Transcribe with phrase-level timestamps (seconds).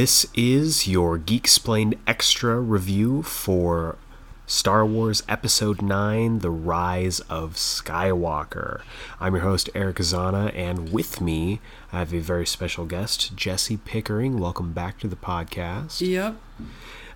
[0.00, 3.98] This is your Geek Explained Extra review for
[4.46, 8.80] Star Wars Episode 9 The Rise of Skywalker.
[9.20, 11.60] I'm your host, Eric Azana, and with me,
[11.92, 14.38] I have a very special guest, Jesse Pickering.
[14.38, 16.00] Welcome back to the podcast.
[16.00, 16.36] Yep.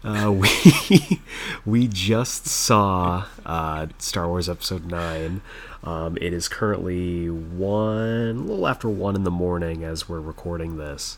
[0.05, 1.23] Uh, we
[1.65, 5.41] we just saw uh, Star Wars Episode Nine.
[5.83, 10.77] Um, it is currently one, a little after one in the morning as we're recording
[10.77, 11.17] this,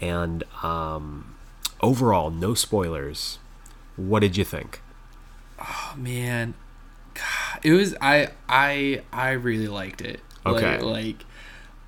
[0.00, 1.36] and um,
[1.80, 3.38] overall, no spoilers.
[3.96, 4.80] What did you think?
[5.60, 6.54] Oh man,
[7.14, 10.20] God, it was I I I really liked it.
[10.46, 10.78] Okay.
[10.78, 11.24] Like, like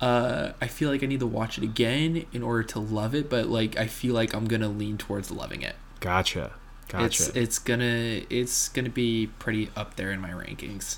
[0.01, 3.29] uh, I feel like I need to watch it again in order to love it,
[3.29, 5.75] but like I feel like I'm gonna lean towards loving it.
[5.99, 6.53] Gotcha,
[6.89, 7.05] gotcha.
[7.05, 10.97] It's it's gonna it's gonna be pretty up there in my rankings.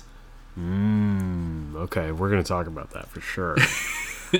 [0.58, 3.56] Mm, okay, we're gonna talk about that for sure.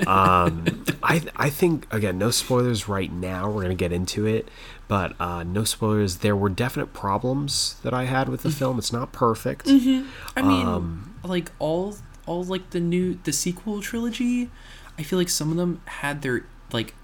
[0.06, 3.50] um, I I think again, no spoilers right now.
[3.50, 4.48] We're gonna get into it,
[4.88, 6.18] but uh, no spoilers.
[6.18, 8.78] There were definite problems that I had with the film.
[8.78, 9.66] It's not perfect.
[9.68, 14.50] I mean, Um, like all all like the new the sequel trilogy,
[14.98, 16.94] I feel like some of them had their like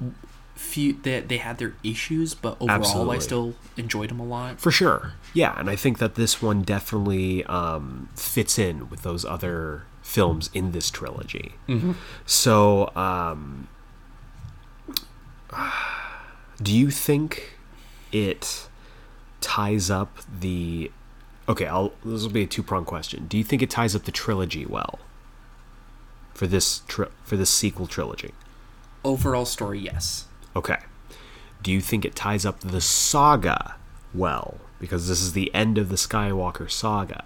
[0.55, 3.17] few that they, had their issues, but overall Absolutely.
[3.17, 4.61] I still enjoyed them a lot.
[4.61, 9.25] For sure, yeah, and I think that this one definitely um, fits in with those
[9.25, 11.55] other films in this trilogy.
[12.27, 13.69] So, um,
[16.61, 17.59] do you think
[18.13, 18.69] it
[19.41, 20.91] ties up the?
[21.49, 21.93] Okay, I'll.
[22.05, 23.27] This will be a two prong question.
[23.29, 24.99] Do you think it ties up the trilogy well?
[26.35, 28.33] For this tri- for this sequel trilogy.
[29.05, 30.27] Overall story, yes.
[30.57, 30.79] Okay.
[31.63, 33.77] Do you think it ties up the saga
[34.13, 34.59] well?
[34.79, 37.25] Because this is the end of the Skywalker saga.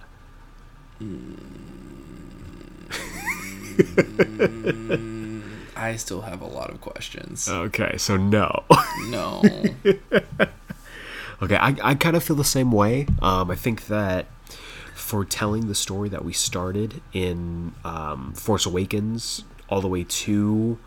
[5.76, 7.48] I still have a lot of questions.
[7.48, 8.64] Okay, so no.
[9.08, 9.42] No.
[11.42, 13.06] okay, I, I kind of feel the same way.
[13.20, 14.26] Um, I think that
[14.94, 20.78] for telling the story that we started in um, Force Awakens all the way to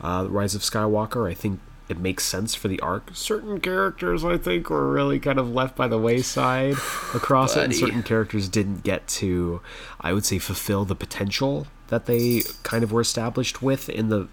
[0.00, 3.10] uh, Rise of Skywalker, I think it makes sense for the arc.
[3.14, 6.74] Certain characters, I think, were really kind of left by the wayside
[7.14, 9.60] across it, and certain characters didn't get to,
[10.00, 14.28] I would say, fulfill the potential that they kind of were established with in the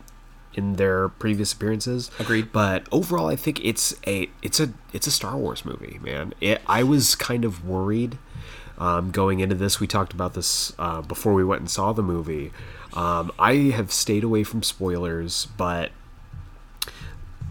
[0.54, 2.10] in their previous appearances.
[2.20, 2.52] Agreed.
[2.52, 6.34] But overall, I think it's a it's a it's a Star Wars movie, man.
[6.42, 8.18] It, I was kind of worried
[8.78, 9.80] um, going into this.
[9.80, 12.52] We talked about this uh, before we went and saw the movie.
[12.94, 15.92] Um, I have stayed away from spoilers, but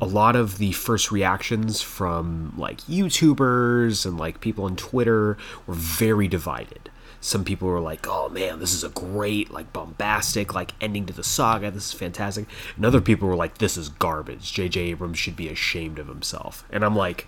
[0.01, 5.75] a lot of the first reactions from like YouTubers and like people on Twitter were
[5.75, 6.90] very divided.
[7.21, 11.13] Some people were like, "Oh man, this is a great, like bombastic, like ending to
[11.13, 11.71] the saga.
[11.71, 14.53] This is fantastic." And other people were like, "This is garbage.
[14.53, 14.81] J.J.
[14.81, 17.27] Abrams should be ashamed of himself." And I'm like,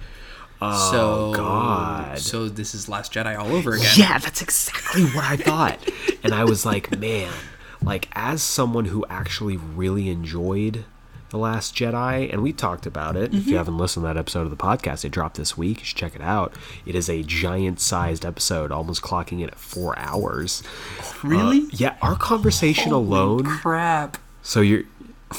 [0.63, 3.93] "Oh so God." So this is Last Jedi all over again.
[3.97, 5.79] Yeah, that's exactly what I thought.
[6.23, 7.33] and I was like, man,
[7.83, 10.85] like as someone who actually really enjoyed
[11.33, 13.33] The Last Jedi, and we talked about it.
[13.33, 15.79] If you haven't listened to that episode of the podcast, it dropped this week.
[15.79, 16.53] You should check it out.
[16.85, 20.63] It is a giant sized episode, almost clocking in at four hours.
[21.23, 21.69] Really?
[21.71, 23.45] Yeah, our conversation alone.
[23.45, 24.19] Crap.
[24.43, 24.83] So you're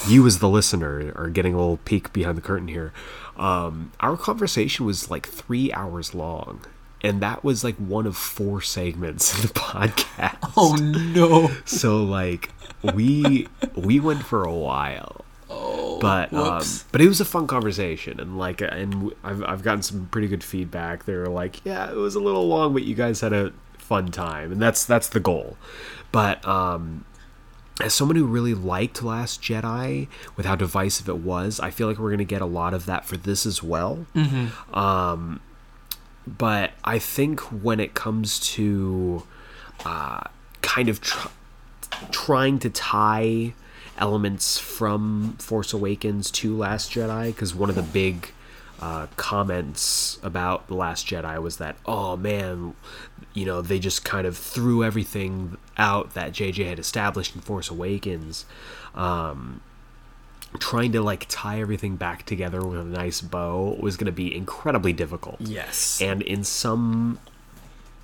[0.07, 2.91] you as the listener are getting a little peek behind the curtain here.
[3.37, 6.61] Um, our conversation was like three hours long,
[7.03, 10.53] and that was like one of four segments in the podcast.
[10.57, 11.51] Oh no.
[11.65, 12.49] So like
[12.95, 15.23] we we went for a while,
[15.55, 15.99] Oh.
[16.01, 20.07] but um, but it was a fun conversation, and like and I've I've gotten some
[20.11, 21.05] pretty good feedback.
[21.05, 24.07] They were like, yeah, it was a little long, but you guys had a fun
[24.11, 25.57] time, and that's that's the goal.
[26.11, 27.05] But um,
[27.81, 31.97] as someone who really liked Last Jedi, with how divisive it was, I feel like
[31.97, 34.05] we're gonna get a lot of that for this as well.
[34.73, 35.39] Um,
[36.25, 39.23] but I think when it comes to
[39.85, 40.21] uh,
[40.61, 41.27] kind of tr-
[42.11, 43.53] trying to tie
[43.97, 48.31] elements from Force Awakens to Last Jedi, because one of the big
[48.81, 52.75] uh, comments about The Last Jedi was that, oh man,
[53.33, 57.69] you know, they just kind of threw everything out that JJ had established in Force
[57.69, 58.45] Awakens.
[58.95, 59.61] Um,
[60.59, 64.35] trying to like tie everything back together with a nice bow was going to be
[64.35, 65.99] incredibly difficult Yes.
[65.99, 67.17] and in some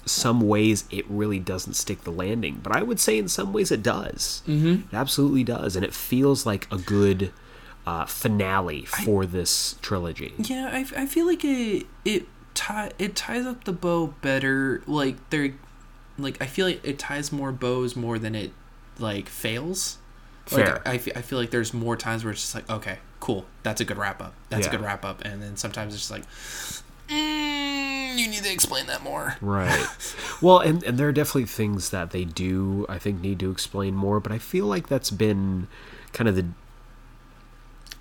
[0.05, 3.71] some ways it really doesn't stick the landing but i would say in some ways
[3.71, 4.81] it does mm-hmm.
[4.91, 7.31] it absolutely does and it feels like a good
[7.85, 13.45] uh, finale for this trilogy Yeah, I, I feel like it it tie it ties
[13.47, 14.83] up the bow better.
[14.85, 15.53] Like they're
[16.19, 18.51] like I feel like it ties more bows more than it
[18.99, 19.97] like fails.
[20.45, 20.81] Fair.
[20.85, 23.45] Like I, I feel like there's more times where it's just like okay, cool.
[23.63, 24.35] That's a good wrap up.
[24.49, 24.73] That's Yeah.
[24.73, 25.23] a good wrap up.
[25.25, 26.25] And then sometimes it's just like,
[27.09, 27.68] mm,
[28.09, 29.35] Mm, you need to explain that more.
[29.41, 29.87] Right.
[30.41, 33.95] well, and, and there are definitely things that they do, I think, need to explain
[33.95, 35.67] more, but I feel like that's been
[36.13, 36.45] kind of the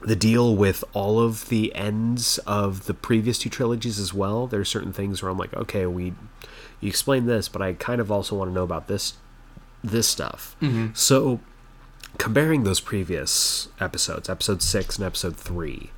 [0.01, 4.47] the deal with all of the ends of the previous two trilogies as well.
[4.47, 6.15] There are certain things where I'm like, okay, we
[6.81, 9.15] you explained this, but I kind of also want to know about this
[9.83, 10.57] this stuff.
[10.61, 10.89] Mm-hmm.
[10.95, 11.41] So
[12.19, 15.91] comparing those previous episodes, episode 6 and episode 3,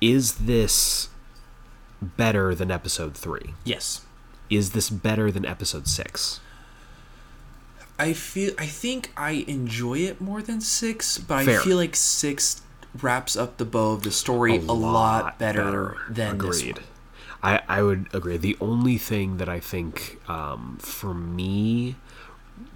[0.00, 1.08] is this
[2.02, 3.54] better than episode 3?
[3.64, 4.02] Yes.
[4.50, 6.40] is this better than episode six?
[7.98, 11.60] I feel I think I enjoy it more than six, but Fair.
[11.60, 12.62] I feel like six
[13.00, 16.74] wraps up the bow of the story a, lot, better, than this one.
[17.42, 18.36] I, I would agree.
[18.36, 21.96] The only thing that I think um, for me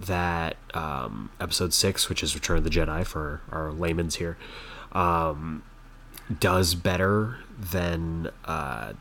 [0.01, 4.37] that um, episode six, which is Return of the Jedi for our layman's here,
[4.93, 5.63] um,
[6.41, 8.95] does better than uh,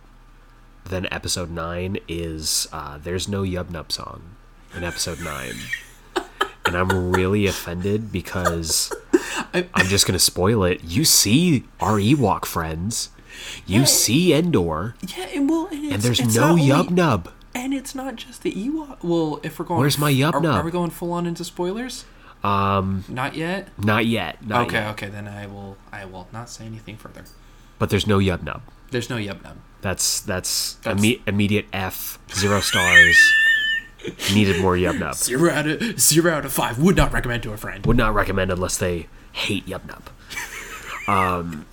[0.86, 4.22] than episode nine is uh, there's no Yub Nub song
[4.76, 5.56] in episode nine.
[6.66, 8.92] And I'm really offended because
[9.54, 10.84] I- I'm just gonna spoil it.
[10.84, 13.10] You see our Ewok friends,
[13.68, 17.30] you see Endor, Yeah, and well, and, and there's it's no only- Yub Nub.
[17.54, 18.98] and it's not just the Ewok.
[19.04, 22.06] Well, if we're going, Where's my Yub are, Are we going full on into spoilers?
[22.44, 23.70] Um, Not yet.
[23.84, 24.46] not yet.
[24.46, 24.90] Not okay, yet.
[24.92, 25.78] okay, then I will.
[25.92, 27.24] I will not say anything further.
[27.80, 28.62] But there's no Yub Nub.
[28.92, 29.58] There's no Yub Nub.
[29.82, 32.18] That's that's, That's- imme- immediate F.
[32.34, 33.18] Zero stars.
[34.34, 35.16] Needed more Yub Nub.
[35.16, 36.80] Zero out of zero out of five.
[36.80, 37.86] Would not recommend to a friend.
[37.86, 40.04] Would not recommend unless they hate Yub Nub.
[41.08, 41.66] Um,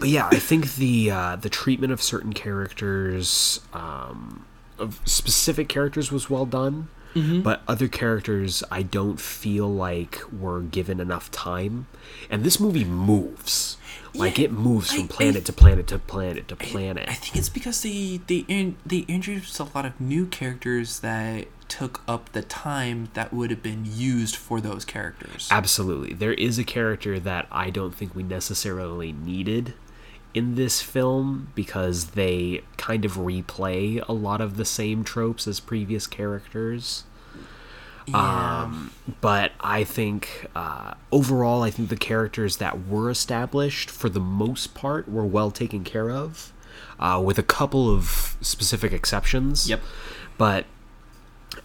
[0.00, 4.44] but yeah, I think the uh, the treatment of certain characters, um,
[4.78, 6.88] of specific characters, was well done.
[7.16, 11.86] But other characters, I don't feel like were given enough time.
[12.28, 13.76] And this movie moves,
[14.14, 17.08] like Yeah, it moves from I- planet to planet to planet to planet.
[17.08, 21.46] I think it's because they they in, they introduced a lot of new characters that
[21.68, 25.48] took up the time that would have been used for those characters.
[25.50, 26.12] Absolutely.
[26.14, 29.74] There is a character that I don't think we necessarily needed
[30.34, 35.58] in this film because they kind of replay a lot of the same tropes as
[35.60, 37.04] previous characters.
[38.06, 38.62] Yeah.
[38.62, 44.20] Um, but I think uh, overall, I think the characters that were established, for the
[44.20, 46.52] most part, were well taken care of,
[46.98, 49.68] uh, with a couple of specific exceptions.
[49.68, 49.80] Yep.
[50.36, 50.66] But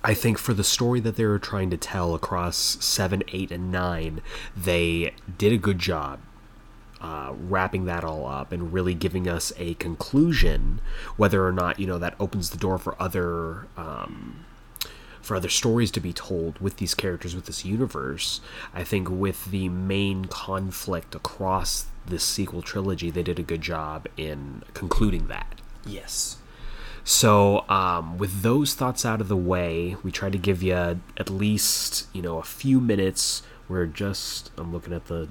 [0.03, 3.71] I think for the story that they were trying to tell across seven, eight, and
[3.71, 4.21] nine,
[4.56, 6.19] they did a good job
[7.01, 10.81] uh, wrapping that all up and really giving us a conclusion.
[11.18, 14.45] Whether or not you know that opens the door for other um,
[15.30, 18.42] for other stories to be told with these characters with this universe.
[18.74, 24.08] I think with the main conflict across this sequel trilogy, they did a good job
[24.18, 25.62] in concluding that.
[25.86, 26.38] yes.
[27.03, 30.74] So, um, with those thoughts out of the way, we try to give you
[31.18, 33.44] at least you know a few minutes.
[33.68, 35.30] We're just I'm looking at the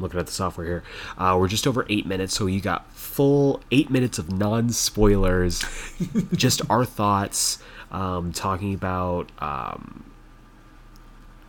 [0.00, 0.82] looking at the software here.
[1.16, 5.64] Uh, we're just over eight minutes, so you got full eight minutes of non spoilers,
[6.32, 7.58] just our thoughts,
[7.90, 10.04] um, talking about um,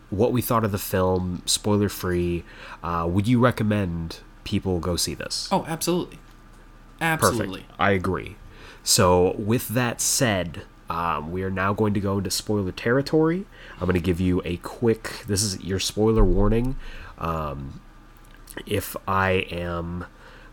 [0.10, 2.43] what we thought of the film, spoiler free.
[2.84, 5.48] Uh, would you recommend people go see this?
[5.51, 6.17] Oh, absolutely.
[7.00, 7.24] Perfect.
[7.24, 7.65] Absolutely.
[7.77, 8.36] I agree.
[8.84, 13.46] So, with that said, um, we are now going to go into spoiler territory.
[13.75, 15.24] I'm going to give you a quick.
[15.27, 16.75] This is your spoiler warning.
[17.17, 17.81] Um,
[18.65, 20.05] if I am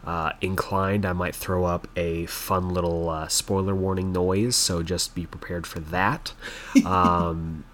[0.07, 4.55] uh, inclined, I might throw up a fun little uh, spoiler warning noise.
[4.55, 6.33] So just be prepared for that.
[6.87, 7.65] Um,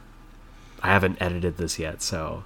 [0.82, 2.44] I haven't edited this yet, so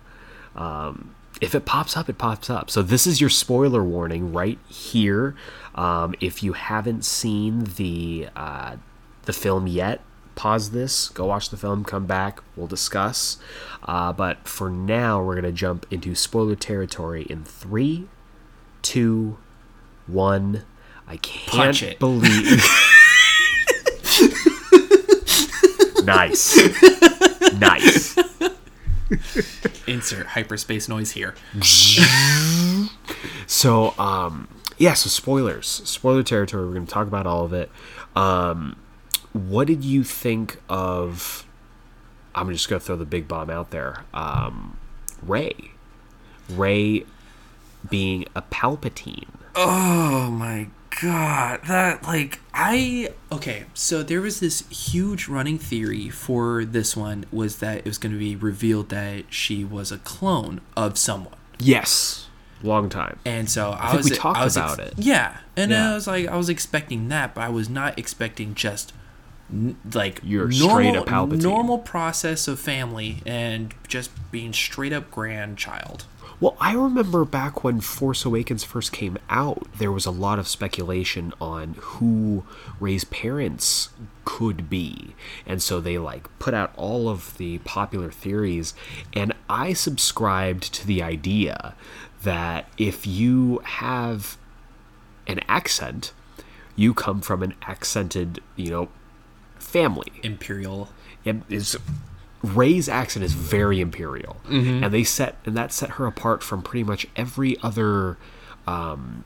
[0.56, 2.70] um, if it pops up, it pops up.
[2.70, 5.34] So this is your spoiler warning right here.
[5.74, 8.76] Um, if you haven't seen the uh,
[9.22, 10.00] the film yet,
[10.34, 13.38] pause this, go watch the film, come back, we'll discuss.
[13.84, 18.08] Uh, but for now, we're gonna jump into spoiler territory in three,
[18.82, 19.38] two,
[20.06, 20.64] one.
[21.06, 22.64] I can't believe.
[26.04, 26.56] nice,
[27.58, 28.16] nice.
[29.86, 31.34] Insert hyperspace noise here.
[33.46, 36.66] So, um, yeah, so spoilers, spoiler territory.
[36.66, 37.70] We're going to talk about all of it.
[38.14, 38.76] Um,
[39.32, 41.46] what did you think of?
[42.34, 44.04] I'm just going to throw the big bomb out there.
[44.12, 44.76] Um,
[45.22, 45.70] Rey,
[46.50, 47.04] Rey
[47.88, 49.28] being a Palpatine.
[49.56, 50.68] Oh my
[51.00, 57.24] god, that like I okay, so there was this huge running theory for this one
[57.32, 61.34] was that it was going to be revealed that she was a clone of someone.
[61.58, 62.28] Yes.
[62.62, 63.18] long time.
[63.24, 64.94] And so I, think was we talked I was about it.
[64.98, 65.90] Yeah, and Yeah.
[65.92, 68.92] I was like, I was expecting that, but I was not expecting just
[69.50, 76.04] n- like You're normal, normal process of family and just being straight up grandchild.
[76.38, 80.46] Well, I remember back when Force Awakens first came out, there was a lot of
[80.46, 82.44] speculation on who
[82.78, 83.88] Rey's parents
[84.26, 85.14] could be.
[85.46, 88.74] And so they like put out all of the popular theories
[89.14, 91.74] and I subscribed to the idea
[92.22, 94.36] that if you have
[95.26, 96.12] an accent,
[96.74, 98.88] you come from an accented, you know,
[99.58, 100.12] family.
[100.22, 100.90] Imperial.
[101.24, 101.78] It is
[102.54, 104.36] Rey's accent is very imperial,
[104.84, 108.16] and they set and that set her apart from pretty much every other
[108.66, 109.24] um,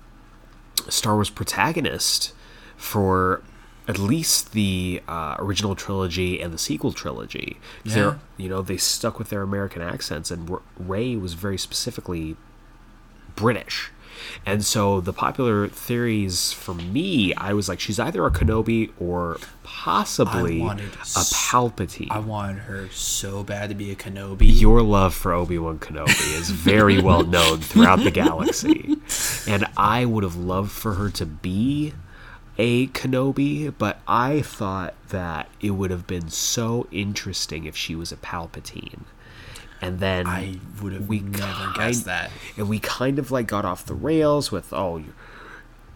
[0.88, 2.32] Star Wars protagonist
[2.76, 3.42] for
[3.88, 7.58] at least the uh, original trilogy and the sequel trilogy.
[7.84, 8.14] Yeah.
[8.36, 10.48] you know, they stuck with their American accents, and
[10.78, 12.36] Rey was very specifically
[13.36, 13.90] British.
[14.46, 19.38] And so the popular theories for me, I was like, she's either a Kenobi or
[19.62, 22.10] possibly a Palpatine.
[22.10, 24.60] I wanted her so bad to be a Kenobi.
[24.60, 28.96] Your love for Obi Wan Kenobi is very well known throughout the galaxy.
[29.48, 31.94] And I would have loved for her to be
[32.58, 38.12] a Kenobi, but I thought that it would have been so interesting if she was
[38.12, 39.04] a Palpatine.
[39.82, 42.30] And then I would have we never kind- guessed that.
[42.56, 45.14] and we kind of like got off the rails with oh your,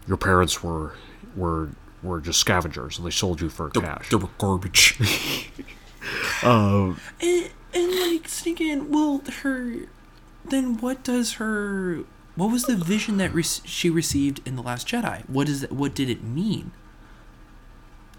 [0.07, 0.93] your parents were
[1.35, 1.69] were
[2.01, 4.99] were just scavengers and they sold you for cash They were garbage.
[6.43, 9.73] um and, and like thinking, well, her.
[10.47, 12.03] Then what does her?
[12.35, 15.27] What was the vision that re- she received in the Last Jedi?
[15.29, 15.71] What is it?
[15.71, 16.71] What did it mean?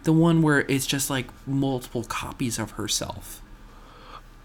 [0.05, 3.41] The one where it's just like multiple copies of herself.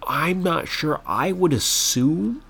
[0.08, 1.02] I'm not sure.
[1.06, 2.44] I would assume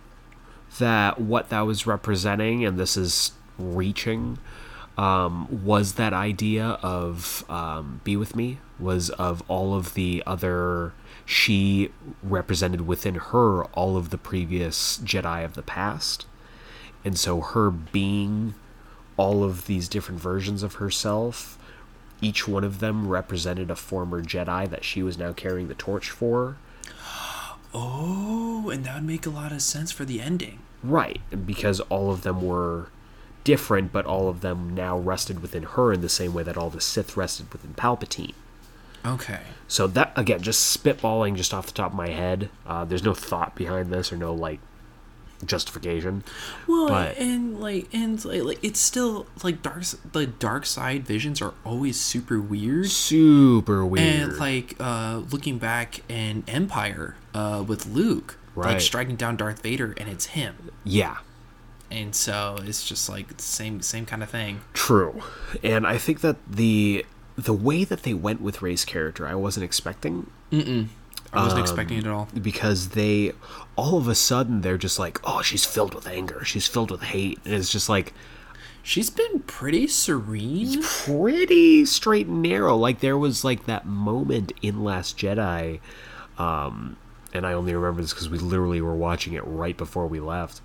[0.80, 4.38] that what that was representing and this is reaching
[4.98, 10.94] um, was that idea of um, be with me was of all of the other
[11.26, 11.92] she
[12.24, 16.26] represented within her all of the previous jedi of the past.
[17.06, 18.56] And so her being
[19.18, 21.58] all of these different versions of herself
[22.22, 26.10] each one of them represented a former jedi that she was now carrying the torch
[26.10, 26.58] for
[27.74, 30.60] Oh, and that would make a lot of sense for the ending.
[30.84, 32.90] Right, because all of them were
[33.44, 36.70] different, but all of them now rested within her in the same way that all
[36.70, 38.34] the Sith rested within Palpatine.
[39.06, 39.40] Okay.
[39.68, 42.50] So that again, just spitballing just off the top of my head.
[42.66, 44.60] Uh, there's no thought behind this or no like
[45.46, 46.24] justification.
[46.68, 49.84] Well, But- and like, and like, it's still like dark.
[50.12, 52.88] The dark side visions are always super weird.
[52.90, 54.30] Super weird.
[54.32, 58.74] And like uh, looking back in Empire uh, with Luke, Right.
[58.74, 60.72] like striking down Darth Vader, and it's him.
[60.84, 61.18] yeah,
[61.90, 64.62] And so it's just like the same same kind of thing.
[64.74, 65.22] true.
[65.64, 67.06] And I think that the
[67.38, 70.30] the way that they went with Rey's character, I wasn't expecting.
[70.52, 72.28] I wasn't expecting it at all.
[72.42, 73.32] because they
[73.76, 76.44] all of a sudden they're just like oh she's filled with anger.
[76.44, 77.40] She's filled with hate.
[77.46, 78.14] And it's just like
[78.84, 80.82] She's been pretty serene.
[80.82, 82.76] pretty straight and narrow.
[82.76, 85.80] Like there was like that moment in last jedi
[86.38, 86.96] um
[87.34, 90.60] and i only remember this because we literally were watching it right before we left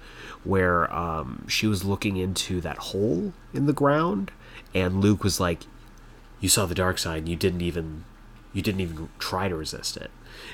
[0.44, 4.30] where um she was looking into that hole in the ground
[4.74, 5.66] and luke was like
[6.40, 7.18] you saw the dark side.
[7.18, 8.04] And you didn't even
[8.52, 10.10] you didn't even try to resist it.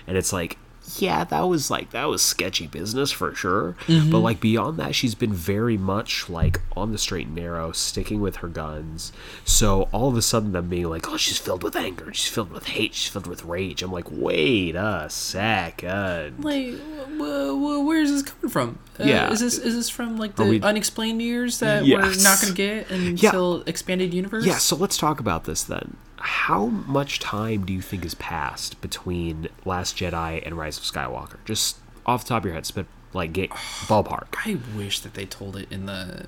[0.07, 0.59] And it's like
[0.99, 5.15] yeah that was like that was sketchy business for sure but like beyond that she's
[5.15, 9.13] been very much like on the straight and narrow sticking with her guns
[9.45, 12.51] so all of a sudden them being like oh she's filled with anger she's filled
[12.51, 18.01] with hate she's filled with rage i'm like wait a second Like, wh- wh- where
[18.01, 18.79] is this coming from?
[18.99, 19.31] Uh, Yeah.
[19.33, 21.97] is this is this from like the we- unexplained years that Yes.
[22.17, 24.45] we're not going to get until expanded universe?
[24.45, 25.97] Yeah, so let's talk about this then.
[26.25, 31.39] How much time do you think has passed between Last Jedi and Rise of Skywalker?
[31.45, 33.51] Just off the top of your head, spit like get
[33.89, 34.29] ballpark.
[34.47, 36.27] I wish that they told it in the.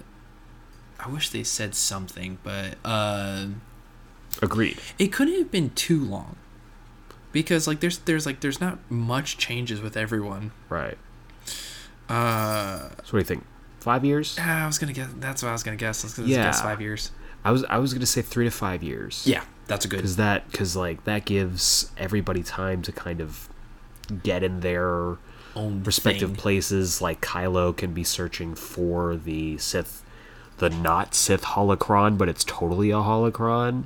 [0.98, 3.46] I wish they said something, but uh,
[4.42, 4.78] Agreed.
[4.98, 6.36] it couldn't have been too long,
[7.30, 10.50] because like there's there's like there's not much changes with everyone.
[10.68, 10.98] Right.
[12.08, 13.44] Uh, So what do you think?
[13.80, 14.38] Five years?
[14.38, 15.10] I was gonna guess.
[15.18, 16.02] That's what I was gonna guess.
[16.02, 16.44] I was gonna Yeah.
[16.44, 17.10] guess five years.
[17.44, 19.22] I was I was gonna say three to five years.
[19.26, 19.96] Yeah, that's a good.
[19.98, 23.48] Because that because like that gives everybody time to kind of
[24.22, 25.16] get in their
[25.56, 26.36] Own respective thing.
[26.36, 27.00] places.
[27.00, 30.02] Like Kylo can be searching for the Sith,
[30.58, 33.84] the not Sith holocron, but it's totally a holocron.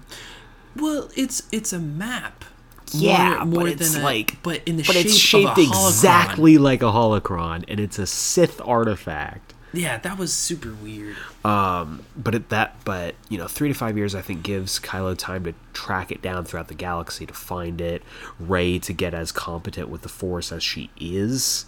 [0.76, 2.44] Well, it's it's a map.
[2.92, 6.86] Yeah, but it's a- like- but in the but shape it's shaped exactly like a
[6.86, 9.52] holocron, and it's a Sith artifact.
[9.72, 11.16] Yeah, that was super weird.
[11.44, 15.16] Um, but at that, but you know, three to five years, I think, gives Kylo
[15.16, 18.02] time to track it down throughout the galaxy to find it.
[18.40, 21.66] Rey to get as competent with the Force as she is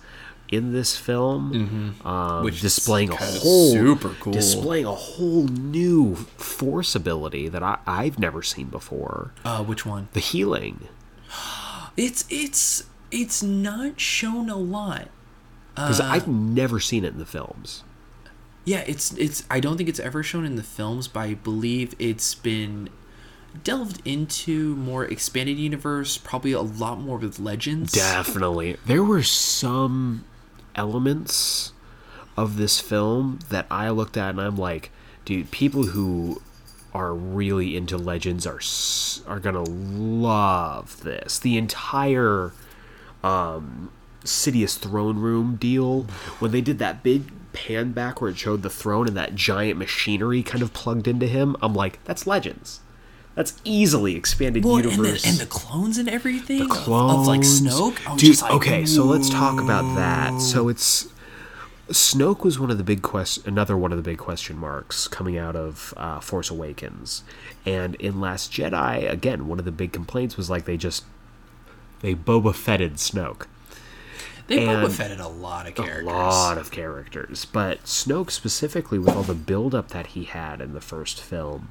[0.48, 4.32] in this film, um, Which is displaying a kinda whole super cool.
[4.32, 9.32] displaying a whole new Force ability that I, I've never seen before.
[9.44, 10.08] Uh, which one?
[10.12, 10.88] The healing.
[11.96, 15.08] It's it's it's not shown a lot.
[15.74, 16.04] Because Uh.
[16.04, 17.82] I've never seen it in the films.
[18.70, 19.42] Yeah, it's it's.
[19.50, 22.88] I don't think it's ever shown in the films, but I believe it's been
[23.64, 26.16] delved into more expanded universe.
[26.16, 27.90] Probably a lot more with legends.
[27.90, 28.76] Definitely.
[28.86, 30.24] There were some
[30.76, 31.72] elements
[32.36, 34.92] of this film that I looked at and I'm like,
[35.24, 36.40] dude, people who
[36.94, 38.60] are really into legends are
[39.26, 41.40] are gonna love this.
[41.40, 42.52] The entire
[43.24, 43.90] um,
[44.24, 46.02] Sidious throne room deal
[46.38, 49.78] when they did that big pan back where it showed the throne and that giant
[49.78, 51.56] machinery kind of plugged into him.
[51.62, 52.80] I'm like, that's legends.
[53.34, 55.24] That's easily expanded Well, and the, universe.
[55.24, 57.20] and the clones and everything the clones.
[57.20, 58.18] of, like Snoke.
[58.18, 60.40] Dude, like, okay, so let's talk about that.
[60.40, 61.08] So it's
[61.88, 65.36] Snoke was one of the big quest, another one of the big question marks coming
[65.38, 67.24] out of uh, Force Awakens,
[67.66, 71.04] and in Last Jedi, again, one of the big complaints was like they just
[72.00, 73.46] they Boba Fetted Snoke.
[74.50, 76.02] They Boba and Fetted a lot of characters.
[76.02, 80.72] A lot of characters, but Snoke specifically with all the buildup that he had in
[80.72, 81.68] the first film,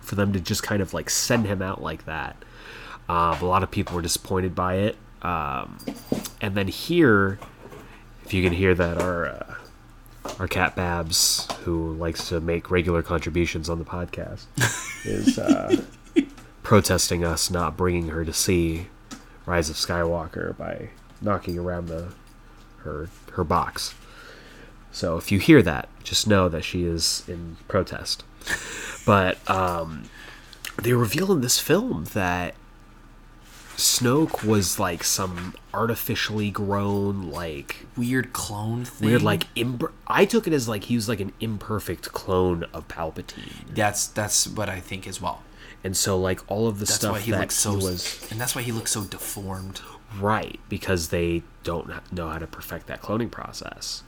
[0.00, 2.36] for them to just kind of like send him out like that,
[3.08, 4.96] um, a lot of people were disappointed by it.
[5.22, 5.78] Um,
[6.40, 7.40] and then here,
[8.24, 9.54] if you can hear that, our uh,
[10.38, 14.44] our cat Babs, who likes to make regular contributions on the podcast,
[15.04, 15.82] is uh,
[16.62, 18.86] protesting us not bringing her to see
[19.44, 20.90] Rise of Skywalker by
[21.20, 22.08] knocking around the
[22.78, 23.94] her her box.
[24.92, 28.24] So if you hear that, just know that she is in protest.
[29.04, 30.04] But um,
[30.82, 32.54] they reveal in this film that
[33.76, 39.08] Snoke was like some artificially grown, like Weird clone thing.
[39.08, 42.88] weird, like imper- I took it as like he was like an imperfect clone of
[42.88, 45.42] Palpatine, That's that's what I think as well.
[45.84, 47.72] and so like all of the That's stuff why he that looks so.
[47.72, 49.82] he was and that's why he looks so deformed.
[50.18, 54.02] Right, because they don't know how to perfect that cloning process,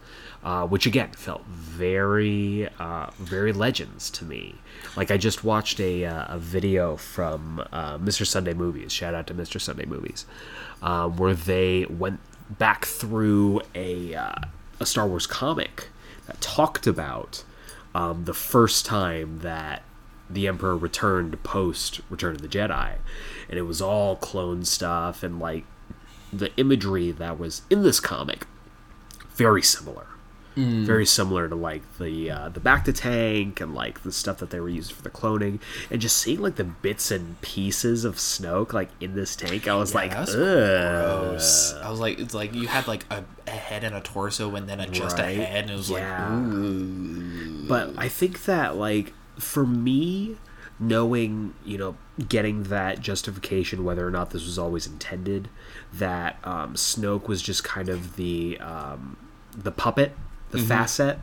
[0.44, 4.54] uh, which again felt very, uh, very legends to me.
[4.96, 8.26] Like I just watched a, uh, a video from uh, Mr.
[8.26, 8.92] Sunday Movies.
[8.92, 9.60] Shout out to Mr.
[9.60, 10.24] Sunday Movies,
[10.82, 14.34] uh, where they went back through a uh,
[14.80, 15.88] a Star Wars comic
[16.26, 17.44] that talked about
[17.94, 19.82] um, the first time that
[20.30, 22.94] the Emperor returned post Return of the Jedi,
[23.48, 25.64] and it was all clone stuff and like
[26.32, 28.46] the imagery that was in this comic
[29.34, 30.06] very similar.
[30.60, 34.58] Very similar to like the uh, the bacta tank and like the stuff that they
[34.58, 38.72] were using for the cloning, and just seeing like the bits and pieces of Snoke
[38.72, 40.38] like in this tank, I was like, that's Ugh.
[41.30, 41.74] Gross.
[41.74, 44.68] I was like, it's like you had like a, a head and a torso, and
[44.68, 45.38] then a, just Right.
[45.38, 46.28] a head, and it was Yeah.
[46.28, 47.68] like, ooh.
[47.68, 50.38] But I think that like for me,
[50.80, 51.96] knowing you know
[52.28, 55.48] getting that justification whether or not this was always intended,
[55.92, 59.16] that um, Snoke was just kind of the um,
[59.56, 60.12] the puppet,
[60.50, 61.18] the facet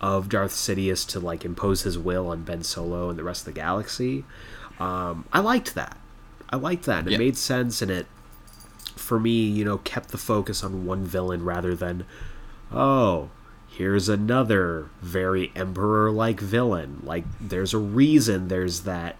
[0.00, 3.54] of Darth Sidious to like impose his will on Ben Solo and the rest of
[3.54, 4.24] the galaxy.
[4.78, 5.96] Um, I liked that.
[6.50, 7.00] I liked that.
[7.00, 7.16] And Yeah.
[7.16, 8.06] It made sense, and it
[8.96, 12.04] for me, you know, kept the focus on one villain rather than,
[12.72, 13.30] oh,
[13.78, 17.00] here's another very emperor like villain.
[17.04, 19.14] Like there's a reason there's that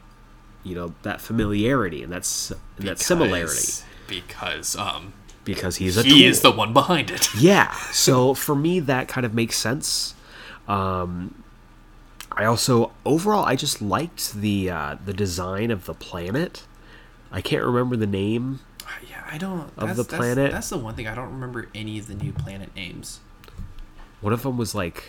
[0.64, 3.72] you know, that familiarity and that's and that similarity
[4.08, 6.28] because um because he's a he tool.
[6.28, 7.28] is the one behind it.
[7.38, 7.72] Yeah.
[7.92, 10.14] So for me, that kind of makes sense.
[10.66, 11.44] Um,
[12.32, 16.66] I also overall I just liked the uh, the design of the planet.
[17.30, 18.60] I can't remember the name.
[19.08, 19.70] Yeah, I don't.
[19.76, 20.52] Of that's, the that's- planet?
[20.52, 23.20] That's, the one thing I don't remember any of the new planet names.
[24.20, 25.04] One of them was like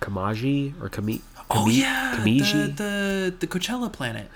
[0.00, 1.22] Kamaji or Kami.
[1.50, 2.76] Oh Kami- yeah, Kamiji.
[2.76, 4.28] the, the the Coachella planet.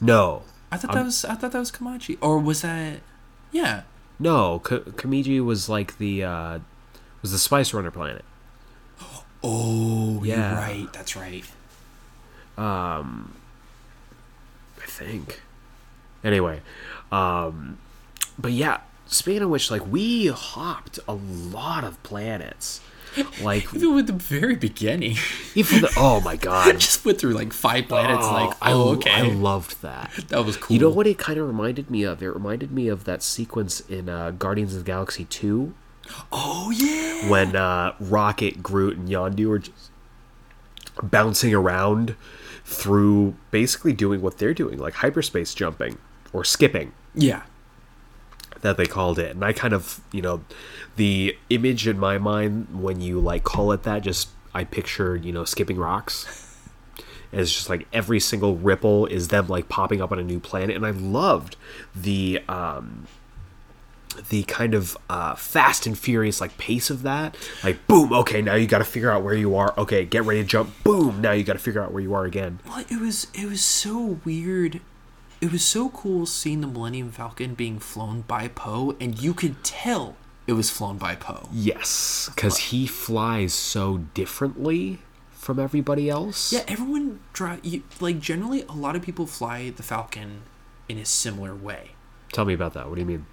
[0.00, 3.00] no, I thought that was I thought that was Kamachi, or was that?
[3.52, 3.82] Yeah.
[4.18, 4.58] no.
[4.60, 6.58] Ka- Kamiji was like the uh,
[7.22, 8.24] was the Spice Runner planet.
[9.42, 10.58] Oh, Yeah.
[10.58, 10.92] right.
[10.92, 11.44] That's right.
[12.56, 13.32] Um,
[14.82, 15.40] I think.
[16.24, 16.60] Anyway,
[17.12, 17.78] um,
[18.38, 18.80] but yeah.
[19.06, 22.80] Speaking of which, like we hopped a lot of planets.
[23.42, 25.16] Like Even with the very beginning,
[25.54, 28.26] even the, oh my god, I just went through like five planets.
[28.26, 30.10] like, I, oh, okay, I loved that.
[30.28, 30.74] that was cool.
[30.76, 32.22] You know what it kind of reminded me of?
[32.22, 35.74] It reminded me of that sequence in uh, Guardians of the Galaxy Two.
[36.32, 37.28] Oh yeah.
[37.30, 39.90] when uh, Rocket, Groot, and Yondu are just
[41.02, 42.16] bouncing around
[42.64, 45.98] through basically doing what they're doing, like hyperspace jumping
[46.32, 47.42] or skipping Yeah.
[48.62, 49.30] that they called it.
[49.34, 50.42] And I kind of, you know,
[50.98, 55.32] the image in my mind when you like call it that, just I picture, you
[55.32, 56.44] know, skipping rocks.
[57.30, 60.40] And it's just like every single ripple is them like popping up on a new
[60.40, 60.76] planet.
[60.76, 61.56] And I loved
[61.94, 63.06] the um
[64.30, 68.54] the kind of uh, fast and furious like pace of that like boom okay now
[68.56, 71.30] you got to figure out where you are okay get ready to jump boom now
[71.30, 74.18] you got to figure out where you are again Well, it was it was so
[74.24, 74.80] weird.
[75.40, 79.62] It was so cool seeing the Millennium Falcon being flown by Poe, and you could
[79.62, 80.16] tell
[80.48, 81.48] it was flown by Poe.
[81.52, 84.98] yes because he flies so differently
[85.30, 87.60] from everybody else Yeah, everyone drive
[88.00, 90.42] like generally a lot of people fly the Falcon
[90.88, 91.90] in a similar way.
[92.32, 93.26] tell me about that what do you mean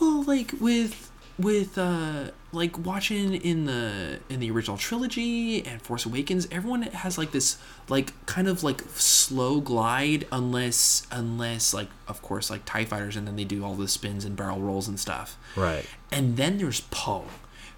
[0.00, 1.11] Well, like with
[1.42, 7.18] with uh like watching in the in the original trilogy and Force Awakens, everyone has
[7.18, 12.84] like this like kind of like slow glide unless unless like of course like TIE
[12.84, 15.36] fighters and then they do all the spins and barrel rolls and stuff.
[15.56, 17.24] right And then there's Poe,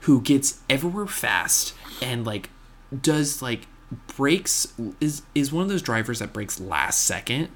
[0.01, 2.51] who gets everywhere fast and like
[3.03, 3.67] does like
[4.17, 7.49] breaks is is one of those drivers that breaks last second.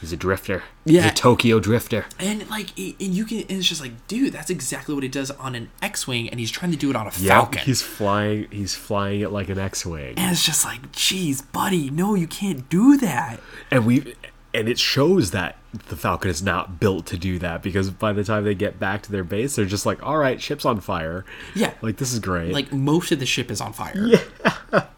[0.00, 1.08] He's a drifter he's Yeah.
[1.08, 4.94] a tokyo drifter And like, and you can, and it's just like, dude, that's exactly
[4.94, 7.40] what he does on an X-wing, and he's trying to do it on a yeah
[7.40, 7.62] Falcon.
[7.62, 12.14] he's flying he's flying it like an x-wing and it's just like, geez, buddy, no,
[12.14, 13.40] you can't do that.
[13.70, 14.14] and we
[14.54, 15.56] and it shows that
[15.88, 19.02] the falcon is not built to do that because by the time they get back
[19.02, 21.74] to their base they're just like all right ship's on fire Yeah.
[21.82, 23.92] like this is great Like most of the ship is on fire.
[24.06, 24.22] Yeah.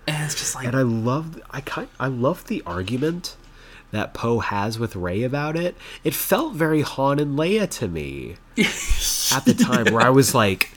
[0.07, 3.37] And it's just like, and i love i kind i love the argument
[3.91, 8.37] that poe has with rey about it it felt very han and leia to me
[9.37, 10.71] at the time where i was like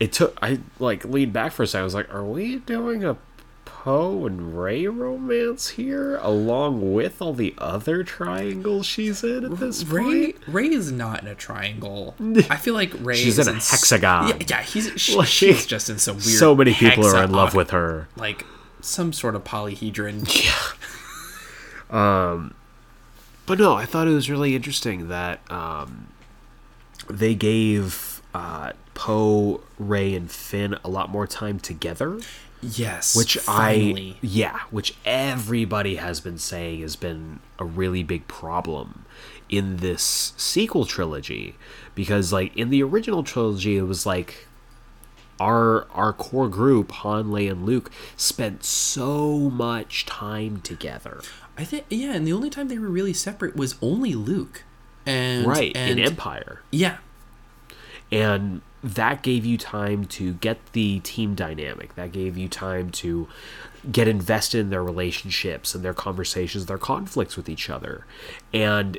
[0.00, 3.04] it took i like leaned back for a second i was like are we doing
[3.04, 3.16] a
[3.64, 9.84] Poe and Rey romance here, along with all the other triangles she's in at this
[9.84, 10.36] Rey, point.
[10.48, 12.16] Rey is not in a triangle.
[12.50, 14.28] I feel like Rey She's is in a s- hexagon.
[14.28, 16.26] Yeah, yeah, he's she, Like, she's just in some weird.
[16.38, 18.08] so many people are in love with her.
[18.16, 18.44] like
[18.80, 20.26] some sort of polyhedron.
[21.90, 26.08] But no, I thought it was really interesting that um,
[27.08, 32.20] they gave uh, Poe, Rey, and Finn a lot more time together.
[32.60, 34.14] Yes, which finally.
[34.14, 39.04] I yeah, which everybody has been saying has been a really big problem
[39.48, 41.54] in this sequel trilogy
[41.94, 44.45] because like in the original trilogy it was like
[45.40, 51.20] our our core group Han, Leia, and Luke spent so much time together.
[51.58, 54.64] I think yeah, and the only time they were really separate was only Luke.
[55.04, 56.62] And right and in Empire.
[56.72, 56.98] yeah,
[58.10, 63.28] and that gave you time to get the team dynamic that gave you time to
[63.90, 68.04] get invested in their relationships and their conversations their conflicts with each other
[68.52, 68.98] and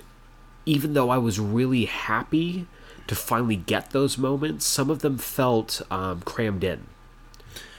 [0.65, 2.67] even though i was really happy
[3.08, 6.86] to finally get those moments some of them felt um, crammed in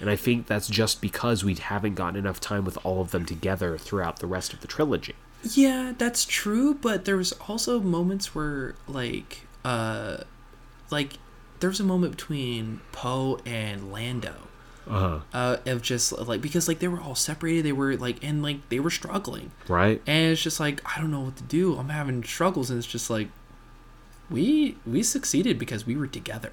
[0.01, 3.25] and i think that's just because we haven't gotten enough time with all of them
[3.25, 5.15] together throughout the rest of the trilogy
[5.55, 10.19] Yeah, that's true, but there was also moments where like uh
[10.91, 11.19] like
[11.61, 14.35] there was a moment between Poe and Lando.
[14.89, 18.43] uh-huh Uh of just like because like they were all separated, they were like and
[18.43, 19.53] like they were struggling.
[19.69, 21.77] right And it's just like I don't know what to do.
[21.79, 23.29] I'm having struggles and it's just like
[24.31, 26.53] we we succeeded because we were together.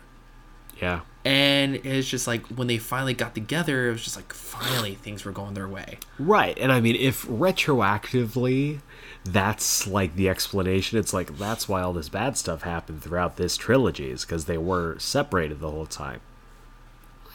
[0.81, 4.95] yeah And it's just like when they finally got together, it was just like finally
[4.95, 5.97] things were going their way.
[6.19, 6.57] Right.
[6.59, 8.81] And I mean, if retroactively
[9.23, 13.57] that's like the explanation, it's like that's why all this bad stuff happened throughout this
[13.57, 16.21] trilogy is because they were separated the whole time.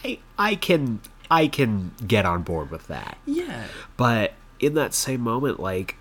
[0.04, 1.00] I I can
[1.30, 3.18] I can get on board with that.
[3.26, 3.64] Yeah.
[3.96, 5.96] But in that same moment, like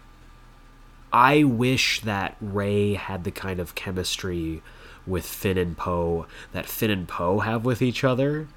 [1.11, 4.61] I wish that Rey had the kind of chemistry
[5.07, 8.47] with Finn and Poe that Finn and Poe have with each other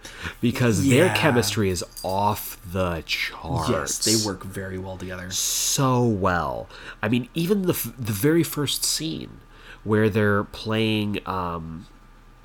[0.40, 3.70] because their chemistry is off the charts.
[3.70, 5.30] Yes, they work very well together.
[5.30, 6.68] so well.
[7.02, 9.40] I mean, even the the very first scene
[9.84, 11.86] where they're playing um,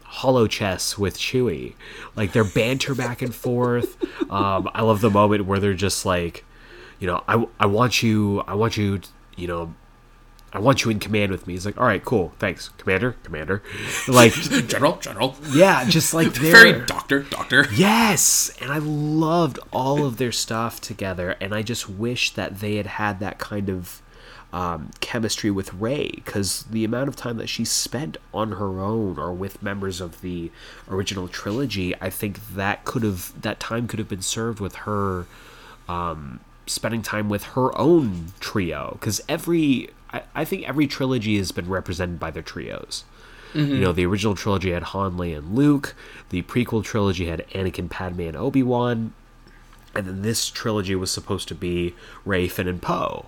[0.05, 1.73] holo chess with Chewie,
[2.15, 3.97] like their banter back and forth.
[4.29, 6.43] Um, I love the moment where they're just like,
[6.99, 8.99] you know, I, I want you, I want you,
[9.37, 9.73] you know.
[10.53, 11.53] I want you in command with me.
[11.53, 13.61] He's like, all right, cool, thanks, commander, commander.
[14.07, 14.33] Like,
[14.67, 15.35] General, general.
[15.51, 17.67] yeah, just like they're Very doctor, doctor.
[17.73, 22.75] Yes, and I loved all of their stuff together, and I just wish that they
[22.77, 24.01] had had that kind of
[24.53, 29.19] um, chemistry with Rey because the amount of time that she spent on her own
[29.19, 30.49] or with members of the
[30.89, 35.25] original trilogy, I think that could have that time could have been served with her
[35.89, 41.51] um, spending time with her own trio because every I, I think every trilogy has
[41.51, 43.03] been represented by their trios.
[43.53, 45.95] You know, the original trilogy had Han, Leia, and Luke.
[46.29, 49.13] The prequel trilogy had Anakin, Padme, and Obi Wan
[49.97, 53.25] and then this trilogy was supposed to be Rey, Finn, and Poe.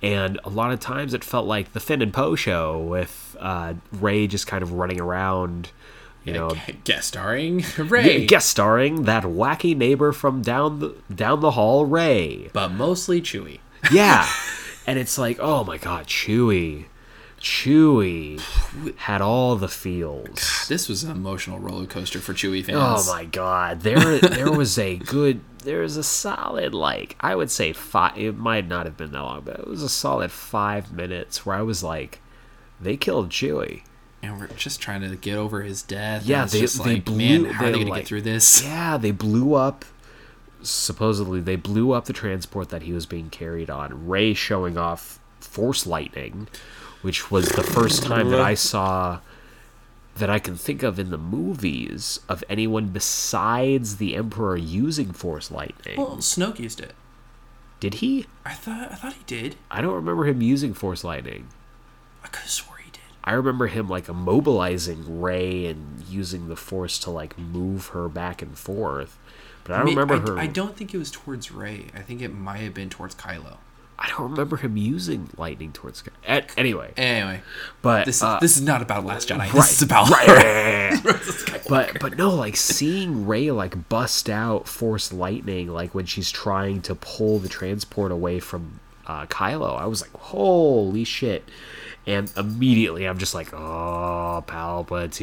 [0.00, 3.74] And a lot of times it felt like the Finn and Poe show with uh,
[3.92, 5.70] Rey just kind of running around,
[6.24, 6.52] you know,
[6.84, 12.50] guest starring Rey, guest starring that wacky neighbor from down the down the hall, Rey.
[12.52, 13.58] but mostly Chewie.
[13.90, 14.28] Yeah,
[14.86, 16.86] and it's like, oh my god, Chewie,
[17.40, 18.40] Chewie
[18.96, 20.66] had all the feels.
[20.68, 22.78] This was an emotional roller coaster for Chewie fans.
[23.08, 27.50] Oh my god, there there was a good there was a solid like I would
[27.50, 30.92] say five it might not have been that long, but it was a solid five
[30.92, 32.20] minutes where I was like,
[32.80, 33.82] they killed Chewie.
[34.24, 36.24] And we're just trying to get over his death.
[36.24, 38.22] Yeah, they- just they like, blew- man, how are they, they gonna like- get through
[38.22, 38.62] this?
[38.62, 39.84] Yeah, they blew up
[40.62, 44.06] supposedly they blew up the transport that he was being carried on.
[44.06, 46.48] Rey showing off force lightning,
[47.02, 49.20] which was the first time that I saw
[50.16, 55.50] that I can think of in the movies of anyone besides the Emperor using force
[55.50, 55.96] lightning.
[55.96, 56.94] Well, Snoke used it.
[57.80, 58.26] Did he?
[58.44, 59.56] I thought I thought he did.
[59.70, 61.48] I don't remember him using force lightning.
[62.22, 63.00] I could have swore he did.
[63.24, 68.42] I remember him like immobilizing Rey and using the force to like move her back
[68.42, 69.18] and forth.
[69.64, 70.38] But I don't mean, remember her.
[70.38, 71.86] I, I don't think it was towards Rey.
[71.94, 73.58] I think it might have been towards Kylo.
[73.98, 76.02] I don't remember him using lightning towards.
[76.26, 77.40] At, anyway, Anyway,
[77.82, 79.38] but this uh, this is not about Last Jedi.
[79.38, 85.68] right, This is about but but no, like seeing Rey like bust out force lightning,
[85.68, 90.12] like when she's trying to pull the transport away from uh, Kylo, I was like,
[90.14, 91.48] holy shit!
[92.04, 95.22] And immediately, I'm just like, oh, Palpatine,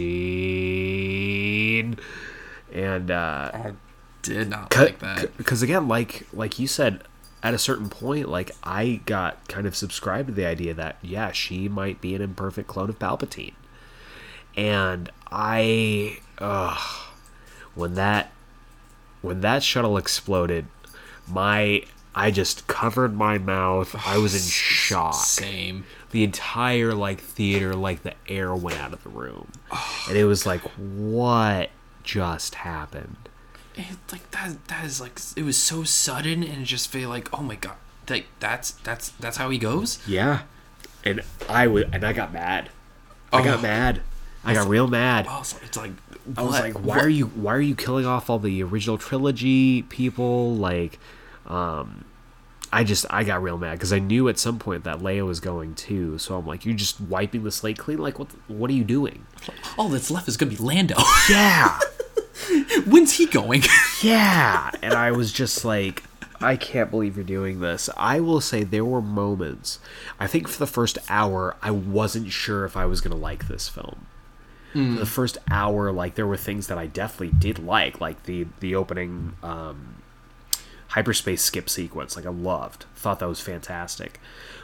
[2.72, 3.74] and uh, I
[4.22, 5.36] did not like that.
[5.38, 7.02] because again like like you said
[7.42, 11.32] at a certain point like i got kind of subscribed to the idea that yeah
[11.32, 13.54] she might be an imperfect clone of palpatine.
[14.58, 16.78] And i uh,
[17.76, 18.32] when that
[19.22, 20.66] when that shuttle exploded
[21.28, 21.84] my
[22.16, 23.96] i just covered my mouth.
[24.06, 25.14] I was in shock.
[25.16, 25.86] Same.
[26.12, 29.52] the entire like theater like the air went out of the room.
[30.10, 31.70] And it was like what
[32.04, 33.29] just happened
[33.80, 34.68] It, like that.
[34.68, 37.76] That is like it was so sudden and it just feel like oh my god.
[38.10, 40.00] Like that's that's that's how he goes.
[40.08, 40.42] Yeah,
[41.04, 42.70] and I would, and I got mad.
[43.32, 43.62] I got Oh.
[43.62, 44.02] mad.
[44.44, 45.28] I got real mad.
[45.28, 45.92] Also, it's like
[46.36, 48.98] I was like, why what- are you, why are you killing off all the original
[48.98, 50.56] trilogy people?
[50.56, 50.98] Like,
[51.46, 52.06] um,
[52.72, 55.40] I just, I got real mad because I knew at some point that Leia was
[55.40, 56.18] going too.
[56.20, 57.98] So I'm like, you're just wiping the slate clean.
[57.98, 59.26] Like, what, what are you doing?
[59.78, 60.96] all that's left is gonna be Lando.
[61.30, 61.78] Yeah,
[62.86, 63.64] When's he going?
[64.02, 64.72] yeah.
[64.82, 66.04] And I was just like,
[66.42, 67.90] I can't believe you're doing this.
[67.98, 69.80] I will say there were moments.
[70.20, 73.68] I think for the first hour, I wasn't sure if I was gonna like this
[73.68, 74.06] film.
[74.94, 78.46] For the first hour, like there were things that I definitely did like, like the
[78.60, 79.96] the opening um,
[80.90, 82.16] hyperspace skip sequence.
[82.16, 84.20] Like I loved, thought that was fantastic.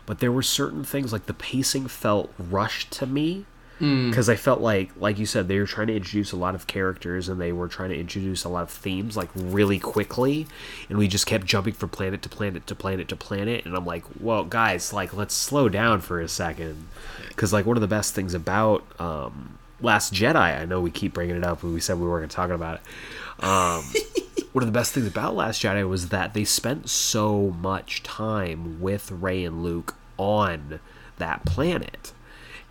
[0.06, 3.46] But there were certain things like the pacing felt rushed to me
[3.80, 6.66] because I felt like, like you said, they were trying to introduce a lot of
[6.66, 10.48] characters and they were trying to introduce a lot of themes like really quickly,
[10.90, 13.86] and we just kept jumping from planet to planet to planet to planet, and I'm
[13.86, 16.88] like, well, guys, like let's slow down for a second,
[17.30, 21.14] because like one of the best things about um, Last Jedi, I know we keep
[21.14, 23.44] bringing it up when we said we weren't talking about it.
[23.44, 23.84] Um,
[24.54, 28.80] one of the best things about Last Jedi was that they spent so much time
[28.80, 30.80] with Rey and Luke on
[31.18, 32.14] that planet,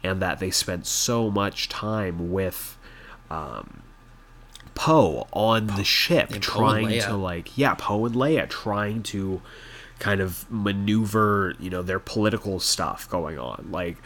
[0.05, 2.77] and that they spent so much time with
[3.31, 3.83] um,
[4.75, 9.40] Poe on the ship, trying to like yeah, Poe and Leia trying to
[9.99, 13.97] kind of maneuver, you know, their political stuff going on, like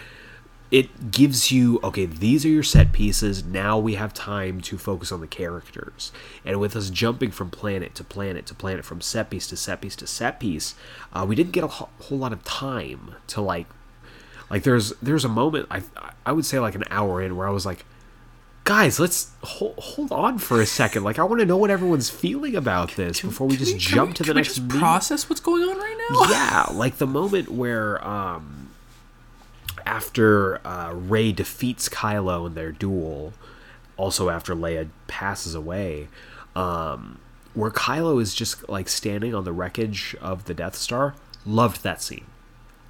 [0.70, 3.42] it gives you okay these are your set pieces.
[3.44, 6.12] Now we have time to focus on the characters.
[6.44, 9.80] And with us jumping from planet to planet to planet from set piece to set
[9.80, 10.74] piece to set piece
[11.12, 13.66] uh, we didn't get a whole lot of time to like
[14.50, 15.82] like there's there's a moment i
[16.26, 17.84] i would say like an hour in where i was like
[18.64, 22.10] guys let's hold, hold on for a second like i want to know what everyone's
[22.10, 25.28] feeling about this before we just can jump we- to can the we next process
[25.30, 26.30] what's going on right now.
[26.30, 28.68] yeah, like the moment where um,
[29.86, 33.32] after uh, Rey defeats Kylo in their duel,
[33.96, 36.08] also after Leia passes away,
[36.54, 37.18] um,
[37.54, 41.14] where Kylo is just like standing on the wreckage of the Death Star.
[41.46, 42.26] Loved that scene.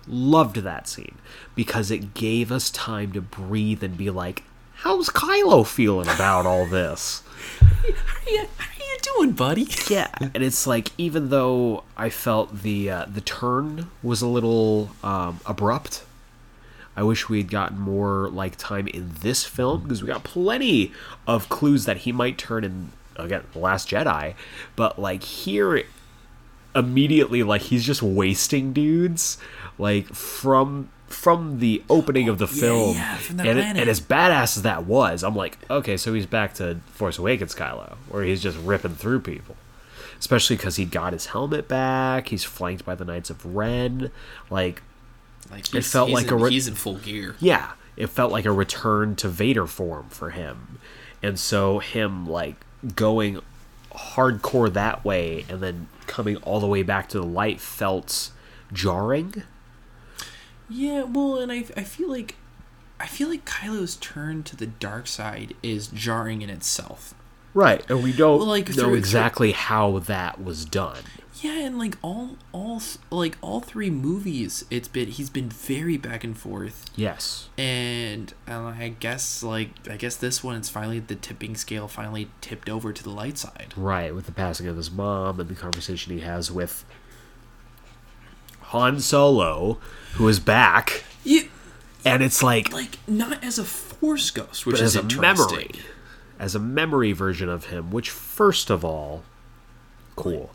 [0.08, 1.16] Loved that scene
[1.54, 4.42] because it gave us time to breathe and be like,
[4.76, 7.22] how's Kylo feeling about all this?
[7.60, 9.68] How you, how you doing, buddy?
[9.88, 14.90] Yeah, and it's like even though I felt the uh, the turn was a little
[15.02, 16.04] um, abrupt,
[16.96, 20.92] I wish we had gotten more like time in this film because we got plenty
[21.26, 24.34] of clues that he might turn in again the Last Jedi,
[24.76, 25.84] but like here,
[26.74, 29.38] immediately like he's just wasting dudes
[29.78, 34.00] like from from the opening of the Yeah, film yeah, from that and, and as
[34.00, 38.22] badass as that was i'm like okay so he's back to force awakens kylo where
[38.22, 39.56] he's just ripping through people.
[40.18, 44.10] Especially because he got his helmet back he's flanked by the knights of ren
[44.50, 44.82] like
[45.50, 47.36] Like It felt like in, a re- he's in full gear.
[47.38, 50.78] yeah it felt like a return to vader form for him.
[51.22, 52.54] And so him like
[52.94, 53.40] going
[53.98, 58.30] hardcore that way and then coming all the way back to the light felt
[58.72, 59.42] jarring
[60.68, 62.36] Yeah, well, and I, I feel like
[63.00, 67.14] I feel like Kylo's turn to the dark side is jarring in itself.
[67.54, 71.02] right and we don't Well, like, know exactly how that was done
[71.40, 76.24] Yeah, and like all all like all three movies, it's been he's been very back
[76.24, 77.48] and forth, yes.
[77.56, 82.28] And um, I guess like I guess this one it's finally the tipping scale finally
[82.40, 83.72] tipped over to the light side.
[83.76, 86.84] Right, with the passing of his mom and the conversation he has with
[88.62, 89.78] Han Solo,
[90.14, 91.42] who is back, Yeah,
[92.04, 95.70] and it's like, like not as a force ghost, which is a memory,
[96.38, 99.22] as a memory version of him, which first of all,
[100.16, 100.50] cool,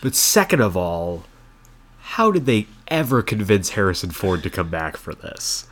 [0.00, 1.24] but second of all,
[2.00, 5.66] how did they ever convince Harrison Ford to come back for this?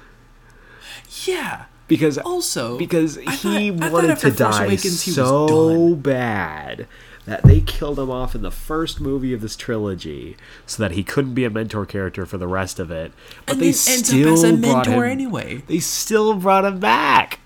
[1.24, 1.64] Yeah.
[1.88, 6.88] Because Also, because I he thought- wanted to die Awakens so bad
[7.26, 11.02] that they killed him off in the first movie of this trilogy so that he
[11.04, 13.12] couldn't be a mentor character for the rest of it.
[13.46, 15.62] But and they still up as a brought mentor him, anyway.
[15.68, 17.38] They still brought him back,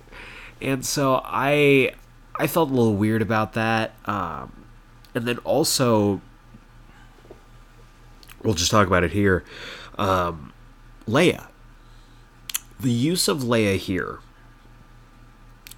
[0.60, 1.92] and so I
[2.36, 3.92] I felt a little weird about that.
[4.06, 4.52] Um,
[5.14, 6.20] and then also,
[8.42, 9.44] we'll just talk about it here.
[9.98, 10.52] Um,
[11.06, 11.46] Leia.
[12.78, 14.20] The use of Leia here,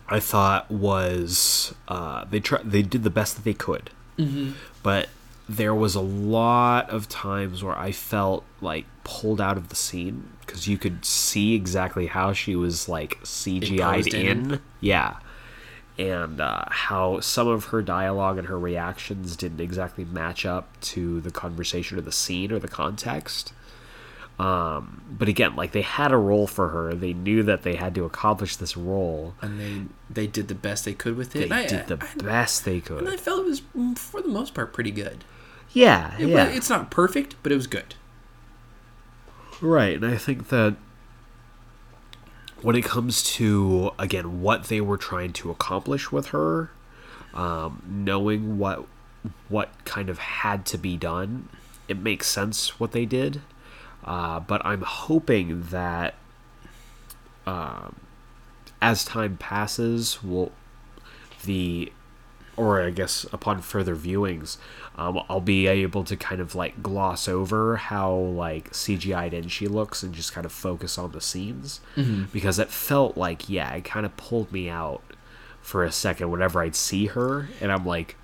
[0.09, 3.91] I thought was uh, they try they did the best that they could,
[4.85, 5.09] but
[5.49, 10.31] there was a lot of times where I felt like pulled out of the scene
[10.47, 14.61] because you could see exactly how she was like CGI'd in, in.
[14.81, 15.17] yeah,
[15.99, 21.21] and uh, how some of her dialogue and her reactions didn't exactly match up to
[21.21, 23.53] the conversation or the scene or the context.
[24.39, 26.95] Um, but again, like they had a role for her.
[26.95, 29.35] They knew that they had to accomplish this role.
[29.43, 31.51] and they they did the best they could with it.
[31.51, 34.23] They I, did the I, best they could, and I felt it was mm, for
[34.23, 35.25] the most part pretty good.
[35.75, 37.95] Yeah, It, yeah, It's not perfect, but it was good.
[39.61, 39.95] right.
[39.97, 40.77] And I think that
[42.63, 46.71] when it comes to again what they were trying to accomplish with her,
[47.35, 48.87] um, knowing what
[49.49, 51.49] what kind of had to be done,
[51.89, 53.41] it makes sense what they did.
[54.05, 56.15] Uh, but I'm hoping that
[57.47, 57.97] um,
[58.81, 60.53] as time passes, will
[61.45, 61.93] the
[62.57, 64.59] or I guess upon further viewings,
[64.97, 69.67] um, I'll be able to kind of like gloss over how like CGI'd in she
[69.67, 71.81] looks and just kind of focus on the scenes
[72.33, 75.03] because it felt like yeah, it kind of pulled me out
[75.63, 78.17] for a second whenever I'd see her, and I'm like,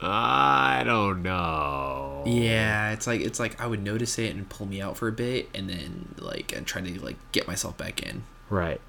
[0.00, 2.22] I don't know.
[2.26, 5.12] Yeah, it's like it's like I would notice it and pull me out for a
[5.12, 8.24] bit, and then like and try to like get myself back in.
[8.50, 8.80] Right.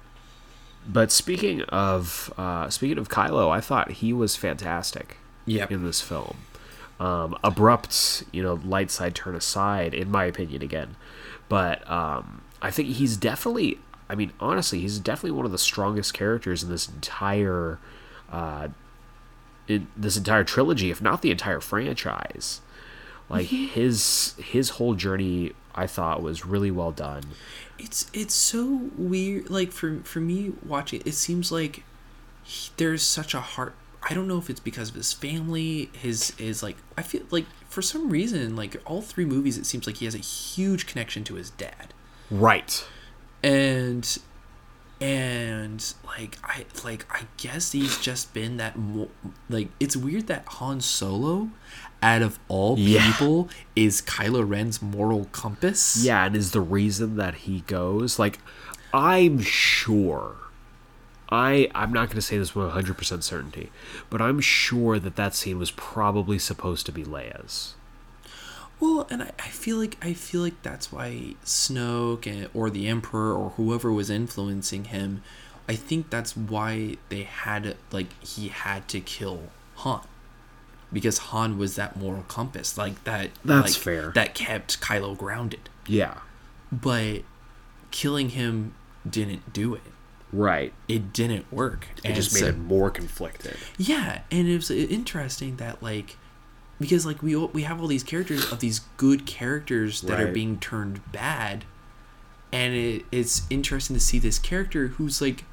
[0.88, 5.70] But speaking of uh, speaking of Kylo, I thought he was fantastic Yep.
[5.72, 6.38] in this film.
[6.98, 10.96] Um, abrupt, you know, light side turn aside, in my opinion, again.
[11.48, 13.78] But um, I think he's definitely.
[14.08, 17.78] I mean, honestly, he's definitely one of the strongest characters in this entire,
[18.32, 18.68] uh,
[19.68, 22.60] in this entire trilogy, if not the entire franchise.
[23.28, 27.22] Like his his whole journey, I thought was really well done.
[27.82, 29.50] It's it's so weird.
[29.50, 31.82] Like for for me watching, it seems like
[32.42, 33.74] he, there's such a heart.
[34.08, 36.76] I don't know if it's because of his family, his is like.
[36.96, 40.14] I feel like for some reason, like all three movies, it seems like he has
[40.14, 41.92] a huge connection to his dad,
[42.30, 42.84] Right.
[43.42, 44.18] and
[45.00, 49.08] and like I like I guess he's just been that mo-
[49.48, 51.50] like it's weird that Han Solo,
[52.02, 53.10] out of all Yeah.
[53.10, 55.96] people, is Kylo Ren's moral compass.
[56.04, 58.38] Yeah, and is the reason that he goes like
[58.92, 60.36] I'm sure
[61.30, 63.70] I I'm not going to say this with 100% certainty,
[64.10, 67.74] but I'm sure that that scene was probably supposed to be Leia's.
[68.80, 72.88] Well, and I, I feel like I feel like that's why Snoke and, or the
[72.88, 75.22] Emperor or whoever was influencing him,
[75.68, 79.44] I think that's why they had like he had to kill
[79.76, 80.00] Han.
[80.92, 83.30] Because Han was that moral compass, like that.
[83.44, 84.10] That's like, fair.
[84.14, 86.18] That kept Kylo grounded, Yeah.
[86.72, 87.22] but
[87.92, 88.74] killing him
[89.08, 89.82] didn't do it.
[90.32, 90.72] Right.
[90.88, 91.86] It didn't work.
[92.04, 93.56] It just made so- it more conflicted.
[93.78, 96.16] yeah, and it was interesting that like
[96.80, 100.58] because like we we have all these characters of these good characters that are being
[100.58, 101.64] turned bad,
[102.52, 105.44] and it, it's interesting to see this character who's like,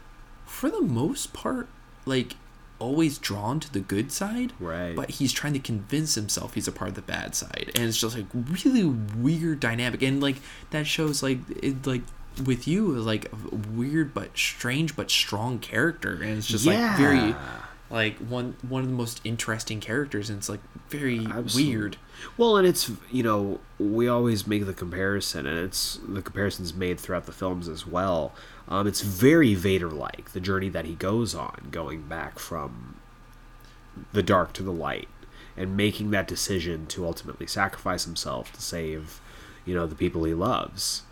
[0.45, 1.67] for the most part,
[2.05, 2.36] like
[2.80, 4.95] always drawn to the good side, Right.
[4.95, 7.97] But he's trying to convince himself he's a part of the bad side, and it's
[7.97, 10.38] just like really weird dynamic, and like
[10.71, 12.03] that shows like it like
[12.45, 13.28] with you like
[13.73, 17.61] weird but strange but strong character, and it's just like very Yeah.
[17.89, 20.59] Like one one of the most interesting characters and it's like
[20.89, 21.75] very Absolutely.
[21.75, 21.97] weird
[22.38, 26.99] Well, and it's you know we always make the comparison, and it's the comparisons made
[26.99, 28.33] throughout the films as well.
[28.67, 32.95] Um, it's very Vader-like the journey that he goes on, going back from
[34.13, 35.07] the dark to the light,
[35.55, 39.19] and making that decision to ultimately sacrifice himself to save,
[39.65, 41.03] you know, the people he loves.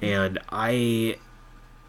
[0.00, 1.16] And I,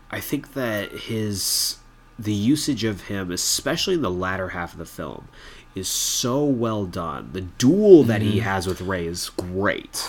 [0.10, 1.78] I think that his
[2.20, 5.28] the usage of him, especially in the latter half of the film,
[5.76, 7.30] is so well done.
[7.34, 8.40] The duel that he mm-hmm.
[8.40, 10.08] has with Rey is great.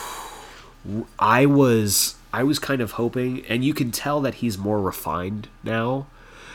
[1.18, 5.48] I was I was kind of hoping, and you can tell that he's more refined
[5.62, 6.06] now.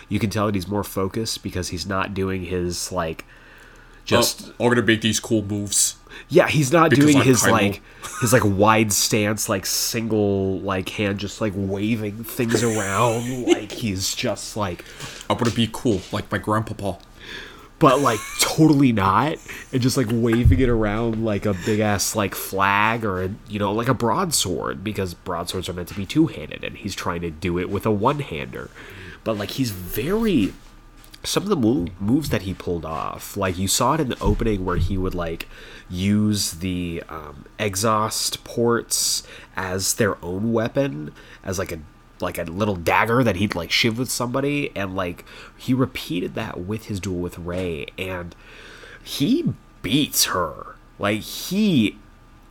[0.10, 4.50] You can tell that he's more focused because he's not doing his like oh, just
[4.60, 5.96] I'm gonna make these cool moves.
[6.30, 7.52] Yeah, he's not Because doing I'm his Kylo.
[7.52, 7.82] like
[8.22, 13.44] his like wide stance, like single like hand, just like waving things around.
[13.48, 14.86] like he's just like,
[15.30, 16.98] I'm gonna be cool, like my grandpapa.
[17.80, 19.38] but like totally not,
[19.74, 23.60] and just like waving it around like a big ass like flag or a, you
[23.60, 27.22] know like a broadsword because broadswords are meant to be two handed, and he's trying
[27.22, 28.70] to do it with a one hander.
[29.24, 30.54] But like he's very
[31.24, 34.20] some of the move, moves that he pulled off, like you saw it in the
[34.20, 35.48] opening where he would like
[35.90, 39.24] use the um, exhaust ports
[39.56, 41.14] as their own weapon,
[41.44, 41.80] as like a
[42.20, 45.26] like a little dagger that he'd like shiv with somebody, and like
[45.58, 48.36] he repeated that with his duel with Rey, and
[49.04, 50.76] he beats her.
[51.00, 51.98] Like he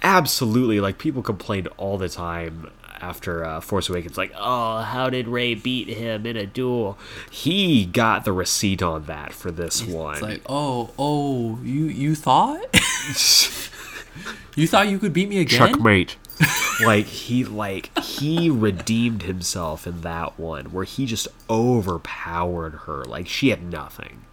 [0.03, 2.71] absolutely like people complained all the time
[3.03, 6.97] after uh, Force Awakens, like, oh, how did Rey beat him in a duel?
[7.31, 10.15] He got the receipt on that for this one.
[10.15, 12.65] It's like, oh, oh, you you thought?
[14.57, 15.59] you thought you could beat me again?
[15.59, 16.17] Checkmate.
[16.85, 23.05] like he like he redeemed himself in that one where he just overpowered her.
[23.05, 24.25] Like she had nothing.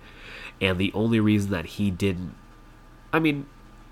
[0.61, 2.35] And the only reason that he didn't
[3.11, 3.47] I mean,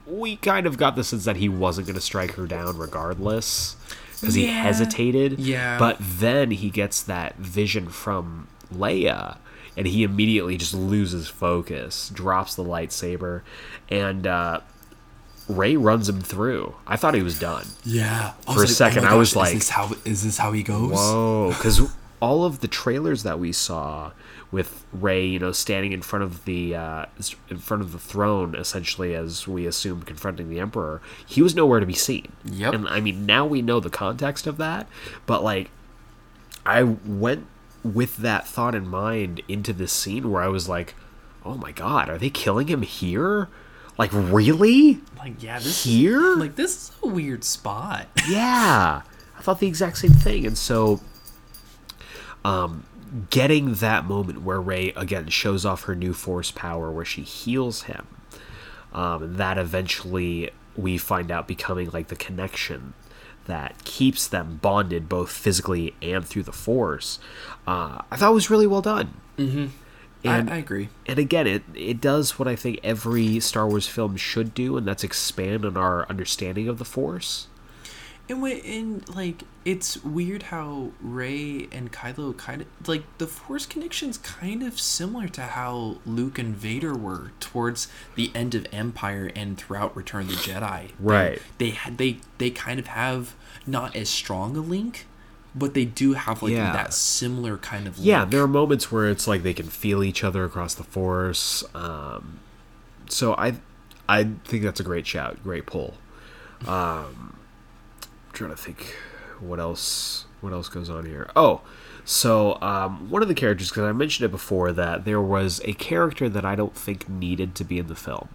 [0.06, 3.76] we kind of got the sense that he wasn't going to strike her down regardless
[4.20, 4.62] because he Yeah.
[4.64, 5.40] hesitated.
[5.40, 5.78] Yeah.
[5.78, 9.38] But then he gets that vision from Leia
[9.76, 13.42] and he immediately just loses focus, drops the lightsaber,
[13.90, 14.60] and uh,
[15.48, 16.76] Rey runs him through.
[16.88, 17.68] I thought he was done.
[17.86, 18.34] Yeah.
[18.48, 20.38] I For a was second, my I was gosh, like- is this how is this
[20.40, 20.92] how he goes?
[20.92, 21.82] Whoa, because
[22.20, 24.12] all of the trailers that we saw
[24.52, 27.06] with Rey, you know, standing in front of the uh,
[27.50, 31.80] in front of the throne, essentially as we assume confronting the Emperor, he was nowhere
[31.80, 32.32] to be seen.
[32.46, 32.74] Yep.
[32.74, 34.88] And I mean, now we know the context of that,
[35.26, 35.70] but like,
[36.66, 37.48] I went
[37.84, 40.96] with that thought in mind into this scene where I was like,
[41.46, 43.50] "Oh my God, are they killing him here?
[43.98, 45.00] Like, really?
[45.18, 46.36] Like, yeah, this Here?
[46.36, 48.08] Like, this is a weird spot.
[48.30, 49.02] yeah
[49.38, 51.00] i thought the exact same thing and so
[52.44, 52.86] um
[53.30, 57.84] getting that moment where rey again shows off her new force power where she heals
[57.84, 58.08] him
[58.94, 62.94] um that eventually we find out becoming like the connection
[63.46, 67.20] that keeps them bonded both physically and through the force
[67.66, 69.68] uh i thought was really well done mm-hmm.
[70.24, 70.90] and I, I agree.
[71.06, 74.86] and again, it it does what I think every Star Wars film should do, and
[74.86, 77.48] that's expand on our understanding of the Force.
[78.30, 83.66] And wait, and like it's weird how Rey and Kylo kind of like the Force
[83.66, 89.32] connection's kind of similar to how Luke and Vader were towards the end of Empire
[89.36, 90.92] and throughout Return of the Jedi.
[91.00, 91.42] Right.
[91.58, 93.34] They had they they kind of have
[93.66, 95.06] not as strong a link,
[95.56, 96.74] but they do have like Yeah.
[96.74, 98.32] that similar kind of Yeah, link.
[98.32, 101.64] there are moments where it's like they can feel each other across the Force.
[101.74, 102.40] Um,
[103.08, 103.56] so I
[104.10, 105.94] I think that's a great shout, great pull.
[106.68, 107.37] Um,
[108.38, 108.96] trying to think
[109.40, 111.30] what else what else goes on here.
[111.36, 111.62] Oh,
[112.06, 115.74] so um, one of the characters because I mentioned it before that there was a
[115.74, 118.30] character that I don't think needed to be in the film,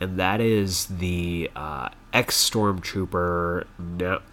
[0.00, 3.64] and that is the uh, ex stormtrooper,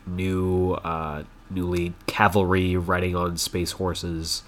[0.08, 4.44] new, uh, newly cavalry riding on space horses,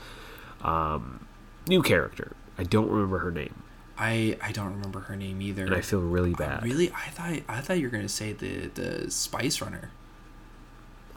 [0.64, 1.28] um,
[1.68, 2.36] new character.
[2.58, 3.64] I don't remember her name,
[4.02, 5.66] I I don't remember her name either.
[5.66, 6.64] and I feel really bad.
[6.64, 9.92] Really, I thought I thought you were gonna say the the Spice Runner.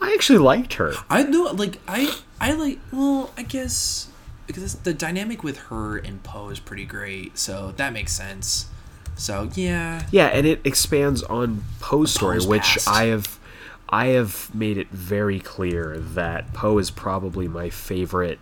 [0.00, 0.92] I actually liked her.
[1.08, 2.78] I know, like I I like.
[2.92, 4.08] Well, I guess
[4.46, 8.66] because the dynamic with her and Poe is pretty great, so that makes sense.
[9.16, 12.78] So yeah, Yeah, and it expands on Poe's story, Poe's which.
[12.86, 13.38] I have
[13.88, 18.40] I have made it very clear that Poe is probably my favorite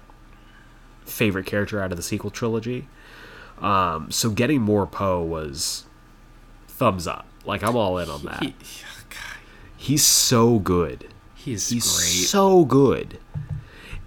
[1.05, 2.89] favorite character out of the sequel trilogy.
[3.63, 5.85] Um, so getting more Poe was
[6.69, 7.27] thumbs up.
[7.45, 8.43] Like I'm all in on that.
[8.43, 8.55] he,
[9.09, 9.39] God,
[9.77, 11.09] He's so good.
[11.35, 12.27] he's, He's great.
[12.29, 13.19] so good.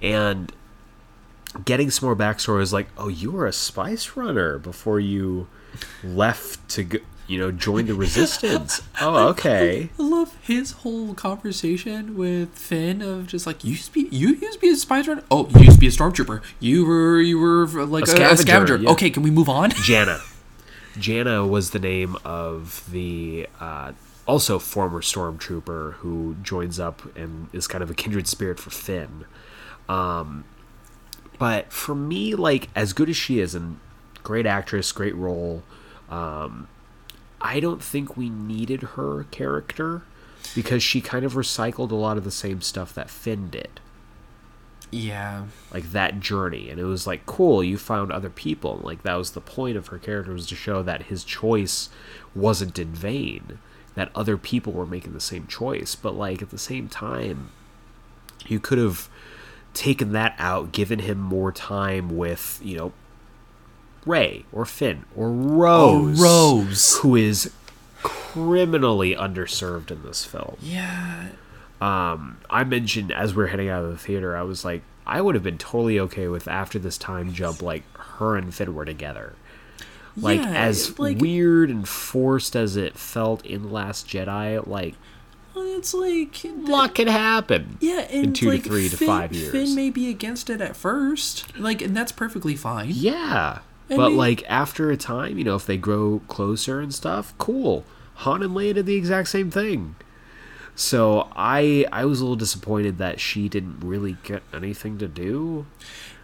[0.01, 0.51] And
[1.64, 5.47] getting some more backstory is like, oh, you were a spice runner before you
[6.03, 6.97] left to go,
[7.28, 8.82] you know, join the resistance.
[9.02, 9.90] oh, okay.
[10.00, 14.30] I love his whole conversation with Finn of just like you used to be you
[14.30, 15.24] used to be a spy runner.
[15.32, 16.44] Oh, you used to be a stormtrooper.
[16.60, 18.76] You were you were like a, a scavenger, scavenger.
[18.78, 18.90] yeah.
[18.92, 19.70] Okay, can we move on?
[19.84, 20.22] Jannah.
[20.98, 23.92] Jannah was the name of the uh,
[24.26, 29.26] also former stormtrooper who joins up and is kind of a kindred spirit for Finn.
[29.90, 30.46] Um,
[31.38, 33.80] but for me, like as good as she is, and
[34.24, 35.64] great actress, great role,
[36.10, 36.68] um,
[37.46, 40.02] I don't think we needed her character
[40.56, 43.80] because she kind of recycled a lot of the same stuff that Finn did.
[44.89, 46.72] Yeah, like that journey.
[46.72, 48.80] And it was like cool you found other people.
[48.82, 51.89] Like that was the point of her character was to show that his choice
[52.34, 53.60] wasn't in vain
[53.93, 55.93] that other people were making the same choice.
[55.93, 57.52] But like at the same time
[58.48, 59.08] you could have
[59.76, 62.93] taken that out given him more time with you know
[64.06, 66.97] rey or finn or rose Rose.
[66.99, 67.51] who is
[68.03, 71.30] criminally underserved in this film yeah.
[71.82, 75.22] um, I mentioned as we are heading out of the theater, I was like, I
[75.22, 78.86] would have been totally okay with after this time jump, like her and Finn were
[78.86, 79.34] together.
[80.18, 84.95] Like Yeah, as like- weird and forced as it felt in Last Jedi, like
[85.58, 87.78] it's like a lot could happen.
[87.82, 89.51] yeah, in two like to three to five years.
[89.51, 92.89] Finn may be against it at first, like, and that's perfectly fine.
[92.91, 93.60] Yeah,
[93.90, 97.34] I but mean- like after a time, you know, if they grow closer and stuff,
[97.38, 97.84] cool.
[98.20, 99.96] Han and Leia did the exact same thing.
[100.76, 105.66] So I I was a little disappointed that she didn't really get anything to do.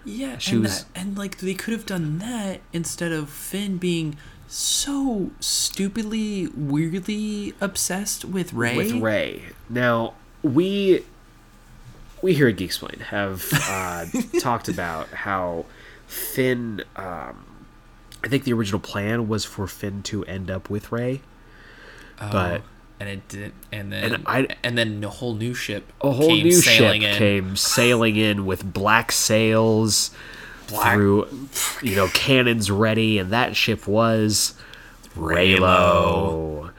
[0.03, 3.77] Yeah, She and was- that, and like they could have done that instead of Finn
[3.77, 8.75] being so stupidly, weirdly obsessed with Rey.
[8.75, 9.43] with Rey.
[9.69, 11.03] Now we
[12.21, 14.05] we here at Geeksplain have uh,
[14.39, 15.65] talked about how
[16.07, 16.83] Finn.
[16.95, 17.45] Um,
[18.23, 21.21] I think the original plan was for Finn to end up with Rey,
[22.21, 22.61] oh, but
[22.99, 26.27] and it did, and then And I- and then a whole new ship, a whole
[26.29, 27.17] came new ship sailing in.
[27.17, 30.11] came sailing in with black sails
[30.67, 31.27] Black- through,
[31.81, 34.53] you know, cannons ready, and that ship was
[35.17, 36.69] Reylo.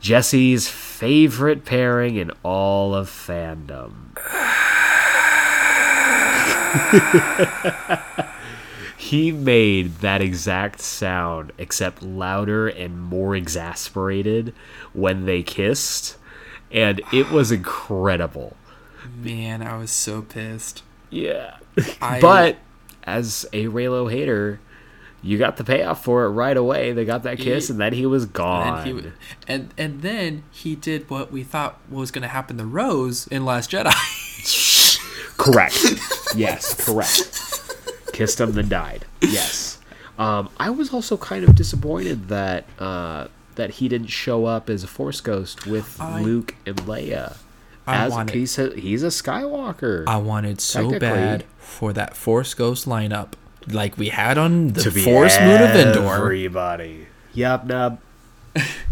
[0.00, 3.92] Jesse's favorite pairing in all of fandom.
[9.10, 14.52] he made that exact sound, except louder and more exasperated
[14.92, 16.16] when they kissed,
[16.70, 18.56] and it was incredible.
[19.16, 20.82] Man, I was so pissed.
[21.10, 21.56] Yeah.
[22.02, 22.58] I- but
[23.04, 24.60] as a Reylo hater,
[25.22, 26.92] you got the payoff for it right away.
[26.92, 28.86] They got that kiss, and then he was And gone.
[28.86, 29.02] he
[29.48, 33.44] and and then he did what we thought was going to happen to Rose in
[33.44, 33.92] Last Jedi.
[35.36, 35.76] correct.
[36.36, 37.47] yes, correct.
[38.18, 39.04] Kissed him, then died.
[39.22, 39.78] Yes.
[40.18, 44.82] Um, I was also kind of disappointed that uh, that he didn't show up as
[44.82, 47.36] a Force ghost with I- Luke and Leia.
[47.86, 50.04] I As wanted- he's a, he's a Skywalker.
[50.08, 53.32] I wanted so bad for that Force Ghost lineup,
[53.68, 56.14] like we had on the to be Force Moon of Endor.
[56.16, 57.06] Everybody.
[57.32, 58.00] Yup, nub.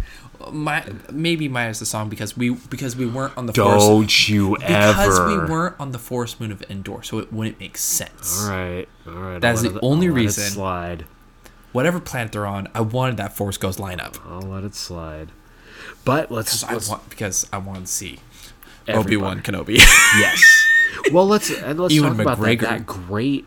[0.52, 4.56] My maybe minus the song because we because we weren't on the Force Don't you
[4.58, 5.26] because ever.
[5.28, 8.42] we weren't on the Force Moon of Endor, so it wouldn't make sense.
[8.44, 9.40] All right, all right.
[9.40, 10.44] That's the it- only I'll reason.
[10.44, 11.04] slide.
[11.72, 15.30] Whatever planet they're on, I wanted that Force Ghost lineup I'll let it slide.
[16.04, 18.18] But let's, because I let's want because I want to see
[18.88, 19.76] Obi Wan Kenobi.
[19.76, 20.62] yes.
[21.12, 22.60] Well, let's and let's Ewan talk about that, McGregor.
[22.62, 23.44] that great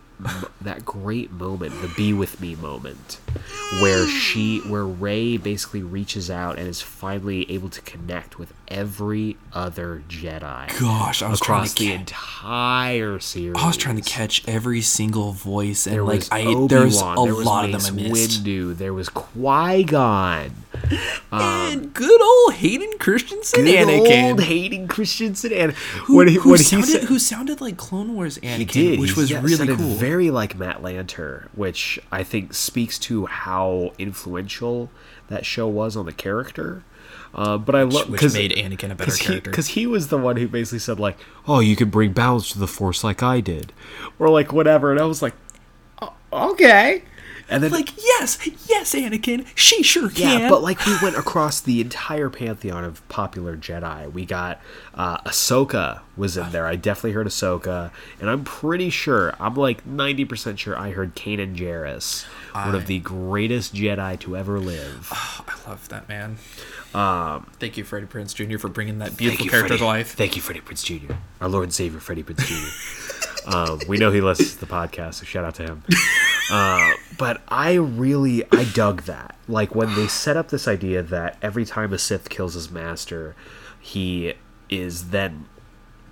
[0.62, 3.20] that great moment, the "Be with Me" moment,
[3.82, 9.38] where she, where Rey basically reaches out and is finally able to connect with every
[9.54, 13.56] other Jedi Gosh, I was trying across to the ca- entire series.
[13.58, 17.02] I was trying to catch every single voice, and There like was I Obi-Wan, there's
[17.02, 18.44] a there lot of them I missed.
[18.44, 20.52] Windu, there was Qui Gon.
[21.32, 24.30] And good old Hayden Christensen Good Anakin.
[24.32, 28.16] old Hayden Christensen and who, when he, who when he sounded who sounded like Clone
[28.16, 29.96] Wars Anakin, he did, which he- was yeah, really cool.
[29.96, 34.90] very like Matt Lanter, which I think speaks to how influential
[35.28, 36.84] that show was on the character.
[37.34, 39.52] Uh, but I love which made Anakin a better character.
[39.52, 41.18] because he was the one who basically said like,
[41.48, 43.72] "Oh, you can bring balance to the Force like I did,"
[44.18, 45.34] or like whatever, and I was like,
[46.02, 47.04] "Oh, "Okay,"
[47.50, 48.38] and then like yes,
[48.68, 50.42] yes, Anakin, she sure can.
[50.42, 54.12] yeah, but like we went across the entire pantheon of popular Jedi.
[54.12, 54.60] We got
[54.94, 56.66] uh, Ahsoka was in there.
[56.68, 61.56] I definitely heard Ahsoka, and I'm pretty sure, I'm like 90% sure I heard Kanan
[61.56, 65.08] Jarrus, one of the greatest Jedi to ever live.
[65.12, 66.38] I love that man.
[66.94, 68.58] Um, thank you, Freddie Prinze Jr.
[68.58, 69.80] for bringing that beautiful you, character Freddie.
[69.80, 70.16] to life.
[70.16, 73.26] Thank you, Freddie Prinze Jr., our Lord and Savior, Freddie Prinze Jr.
[73.46, 75.84] um, we know he listens to the podcast, so shout out to him.
[76.52, 79.36] Uh, but I really, I dug that.
[79.48, 83.36] Like when they set up this idea that every time a Sith kills his master,
[83.80, 84.34] he
[84.70, 85.46] is then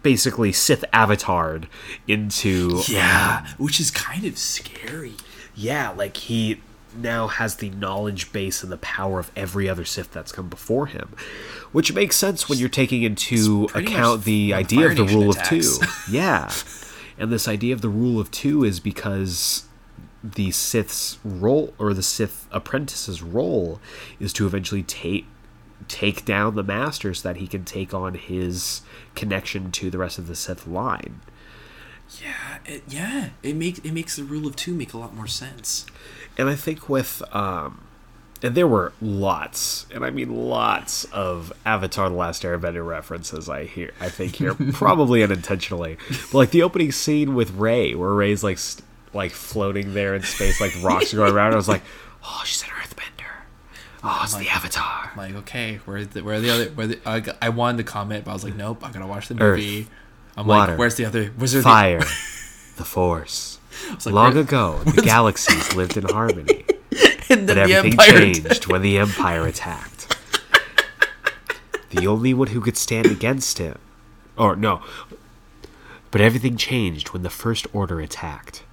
[0.04, 1.66] basically Sith avatared
[2.08, 5.14] into Yeah, which is kind of scary.
[5.56, 6.62] yeah, like he
[6.96, 10.88] now has the knowledge base and the power of every other Sith that's come before
[10.88, 11.10] him,
[11.72, 15.78] which makes sense when you're taking into account the idea of the rule attacks.
[15.78, 15.88] of two.
[16.12, 16.52] Yeah,
[17.18, 19.66] and this idea of the rule of two is because
[20.24, 23.80] the Sith's role or the Sith apprentice's role
[24.20, 25.26] is to eventually take
[25.88, 28.82] take down the master so that he can take on his
[29.16, 31.22] connection to the rest of the Sith line.
[32.22, 33.30] Yeah, it, yeah.
[33.44, 35.86] It makes it makes the rule of two make a lot more sense.
[36.38, 37.87] And I think with um
[38.44, 43.50] and there were lots, and I mean lots of Avatar: The Last Airbender references.
[43.50, 45.98] I hear, I think here, probably unintentionally,
[46.32, 50.24] but like the opening scene with Rey, where Rey's like, st- like floating there in
[50.24, 51.54] space, like rocks are going around.
[51.54, 51.82] I was like,
[52.24, 53.04] oh, she's an Earthbender.
[54.04, 55.12] Oh, it's the Avatar.
[55.12, 56.66] I'm like, okay, where's the where are the other?
[56.70, 59.28] Where the, I, I wanted to comment, but I was like, nope, I gotta watch
[59.28, 59.88] the Earth, movie.
[60.38, 61.26] I'm water, like, where's the other?
[61.38, 62.00] Where's the Fire,
[62.78, 63.58] the Force.
[64.06, 66.64] like, Long where- ago, the galaxies lived in harmony.
[67.30, 70.16] And then But the everything Empire changed when the Empire attacked.
[71.90, 73.78] the only one who could stand against him,
[74.38, 74.82] or no,
[76.12, 78.64] but everything changed when the First Order attacked.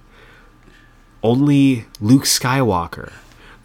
[1.21, 3.11] Only Luke Skywalker,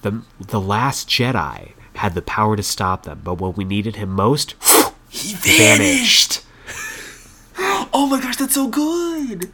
[0.02, 3.20] the the last Jedi, had the power to stop them.
[3.22, 4.54] But when we needed him most,
[5.08, 6.42] He vanished.
[6.42, 6.46] vanished.
[7.92, 9.52] Oh my gosh, that's so good.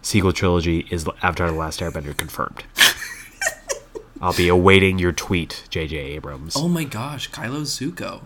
[0.00, 2.64] Sequel trilogy is Avatar: The Last Airbender confirmed.
[4.20, 5.96] I'll be awaiting your tweet, J.J.
[5.96, 6.56] Abrams.
[6.56, 8.22] Oh my gosh, Kylo Zuko.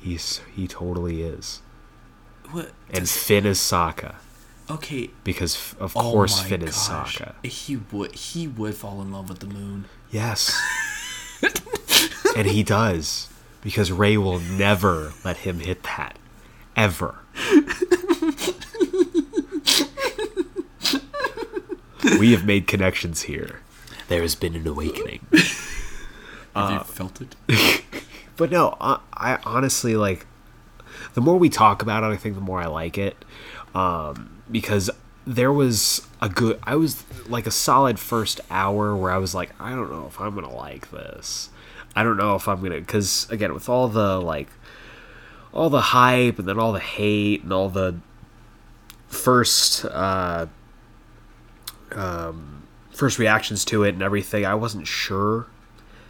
[0.00, 1.60] He's he totally is.
[2.50, 2.70] What?
[2.90, 4.16] And Finn is Sokka
[4.70, 5.10] okay.
[5.24, 7.18] because of Oh course Finn is gosh.
[7.18, 7.44] Sokka.
[7.44, 8.14] He would.
[8.14, 9.86] He would fall in love with the moon.
[10.10, 10.56] Yes.
[12.36, 13.28] and he does
[13.62, 16.16] because Rey will never let him hit that
[16.76, 17.16] ever.
[22.18, 23.60] we have made connections here.
[24.08, 25.26] There has been an awakening.
[25.32, 25.40] Have
[26.54, 27.34] Uh, you felt it?
[28.38, 30.26] But no, I, I honestly like.
[31.14, 33.24] The more we talk about it, I think the more I like it,
[33.74, 34.90] um, because
[35.26, 36.58] there was a good.
[36.62, 40.20] I was like a solid first hour where I was like, I don't know if
[40.20, 41.48] I'm gonna like this.
[41.94, 44.48] I don't know if I'm gonna because again with all the like,
[45.54, 47.96] all the hype and then all the hate and all the
[49.08, 50.44] first uh,
[51.92, 52.64] um,
[52.96, 55.46] first reactions to it and everything, I wasn't sure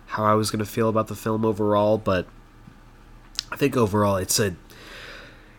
[0.07, 2.27] how I was going to feel about the film overall, but
[3.51, 4.55] I think overall it's a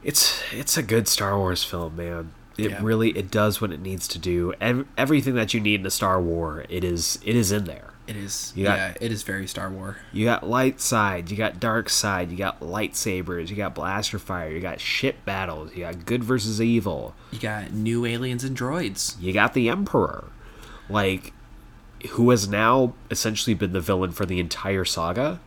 [0.03, 2.31] it's it's a good Star Wars film, man.
[2.57, 2.79] It Yeah.
[2.81, 4.53] really it does what it needs to do.
[4.61, 7.93] Ev- everything that you need in a Star War, it is it is in there.
[8.07, 8.53] It is.
[8.55, 9.97] Got- yeah, it is very Star Wars.
[10.13, 14.49] You got light side, you got dark side, you got lightsabers, you got blaster fire,
[14.49, 17.13] you got ship battles, you got good versus evil.
[17.31, 19.19] You got new aliens and droids.
[19.19, 20.29] You got the Emperor,
[20.89, 21.33] like
[22.11, 25.39] who has now essentially been the villain for the entire saga.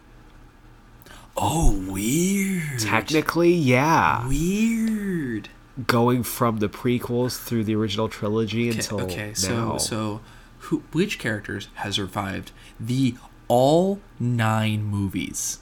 [1.36, 2.78] Oh, weird.
[2.80, 4.26] Technically, yeah.
[4.28, 5.48] Weird.
[5.86, 9.76] going from the prequels through the original trilogy Okay, until okay, so now.
[9.78, 10.20] so
[10.58, 13.14] who which characters has survived the
[13.48, 15.60] all nine movies?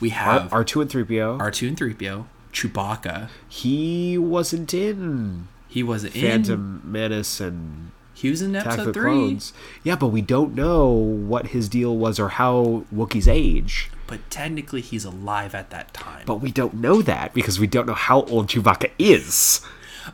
[0.00, 1.38] We have R two and three PO.
[1.38, 3.28] R2 and 3PO, Chewbacca.
[3.48, 9.02] He wasn't in He wasn't in Phantom Menace and He was in episode the 3.
[9.02, 9.52] Clones.
[9.84, 13.90] Yeah, but we don't know what his deal was or how Wookiee's age.
[14.06, 16.22] But technically he's alive at that time.
[16.24, 19.60] But we don't know that because we don't know how old Chewbacca is.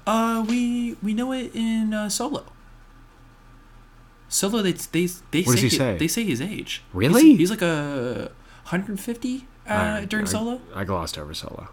[0.04, 2.44] Uh, we we know it in uh, Solo.
[4.28, 5.96] Solo, they they they What say he say?
[5.98, 6.82] they say his age.
[6.92, 7.22] Really?
[7.22, 8.32] He's, he's like a
[8.64, 10.60] 150 uh, I- during I- Solo.
[10.74, 11.68] I glossed over Solo.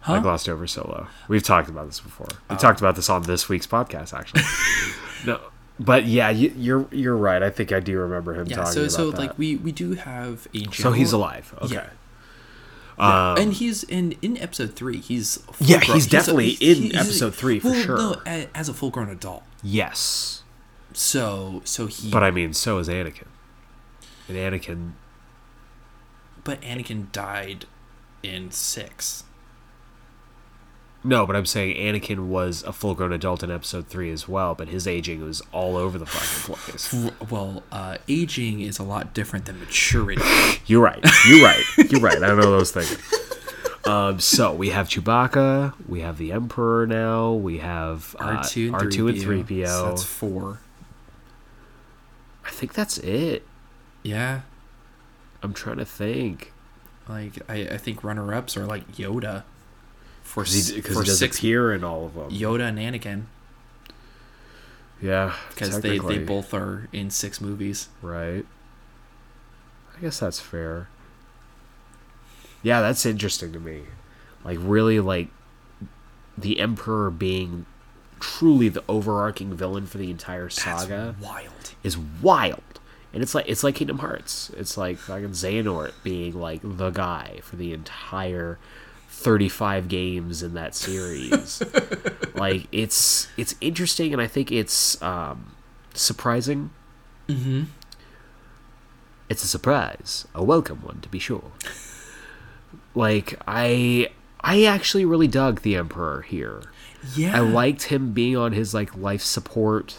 [0.00, 0.14] Huh?
[0.14, 1.06] I glossed over Solo.
[1.28, 2.26] We've talked about this before.
[2.30, 2.36] Oh.
[2.50, 4.42] We talked about this on this week's podcast, actually.
[5.26, 5.40] no,
[5.80, 7.42] but yeah, you, you're you're right.
[7.42, 8.56] I think I do remember him Yeah.
[8.56, 9.18] talking So so that.
[9.18, 10.70] like we we do have a.
[10.72, 11.54] so he's alive.
[11.62, 11.74] Okay.
[11.74, 11.88] Yeah.
[12.96, 14.98] Um, and he's in in episode three.
[15.00, 17.96] He's full Yeah, grown- he's definitely in he's- episode three for well, sure.
[17.96, 19.42] No, as a full grown adult.
[19.64, 20.42] yes,
[20.92, 22.08] So so he.
[22.10, 23.26] but I mean, so is Anakin.
[24.28, 24.92] And Anakin,
[26.44, 27.66] but Anakin died
[28.22, 29.24] in six.
[31.04, 34.54] No, but I'm saying Anakin was a full-grown adult in episode three as well.
[34.54, 37.10] But his aging was all over the fucking place.
[37.30, 40.22] Well, uh, aging is a lot different than maturity.
[40.66, 41.04] You're right.
[41.28, 41.62] You're right.
[41.90, 42.16] You're right.
[42.16, 42.96] I don't know those things.
[43.86, 45.74] Um, so we have Chewbacca.
[45.86, 47.34] We have the Emperor now.
[47.34, 49.44] We have uh, R two and R2 and 3PO.
[49.44, 49.66] 3PO.
[49.66, 50.60] So that's four.
[52.46, 53.46] I think that's it.
[54.02, 54.40] Yeah.
[55.42, 56.52] I'm trying to think.
[57.06, 59.42] Like I, I think runner ups are like Yoda.
[60.24, 62.30] For Because he, 'cause for he does six appear in all of them.
[62.30, 63.24] Yoda and Anakin
[65.00, 65.34] Yeah.
[65.50, 67.88] because they, they both are in six movies.
[68.02, 68.44] Right.
[69.96, 70.88] I guess that's fair.
[72.62, 73.82] Yeah, that's interesting to me.
[74.44, 75.28] Like, really, like,
[76.36, 77.66] the Emperor being
[78.18, 81.74] truly the overarching villain for the entire saga That's wild.
[81.84, 82.62] is wild.
[83.12, 84.50] And it's like it's like Kingdom Hearts.
[84.56, 88.58] It's like fucking Xehanort being like the guy for the entire
[89.14, 91.62] 35 games in that series.
[92.34, 95.54] like it's it's interesting and I think it's um
[95.94, 96.70] surprising.
[97.28, 97.64] Mm-hmm.
[99.30, 101.52] It's a surprise, a welcome one to be sure.
[102.94, 104.10] Like I
[104.40, 106.62] I actually really dug the Emperor here.
[107.14, 107.36] Yeah.
[107.36, 109.96] I liked him being on his like life support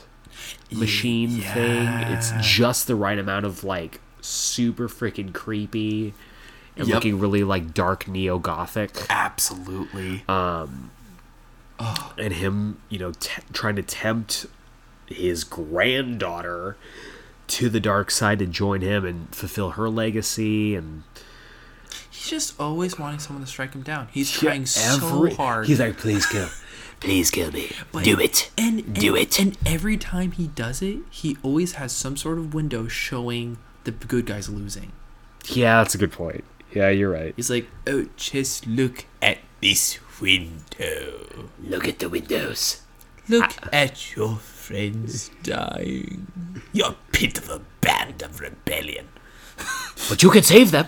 [0.72, 1.88] machine thing.
[1.88, 6.14] It's just the right amount of like super freaking creepy
[6.78, 6.96] and Yep.
[6.96, 8.92] looking really like dark neo gothic.
[9.10, 10.24] Absolutely.
[10.28, 10.92] Um,
[12.18, 14.46] and him, you know, t- trying to tempt
[15.08, 16.78] his granddaughter
[17.48, 21.04] to the dark side to join him and fulfill her legacy and
[22.10, 24.08] He's just always wanting someone to strike him down.
[24.12, 25.68] He's trying so hard.
[25.68, 26.50] He's like, please kill,
[27.00, 29.40] please kill me, But- do it, and, do and- it.
[29.40, 33.92] And every time he does it, he always has some sort of window showing the
[33.92, 34.92] good guys losing.
[35.48, 36.44] yeah, that's a good point.
[36.76, 37.34] Yeah, you're right.
[37.38, 41.50] He's like, oh, just look at this window.
[41.64, 42.82] Look at the windows.
[43.30, 43.70] Look ah.
[43.72, 46.28] at your friends dying.
[46.74, 47.40] You're pit
[47.80, 49.08] band of rebellion.
[50.10, 50.88] But you can save them.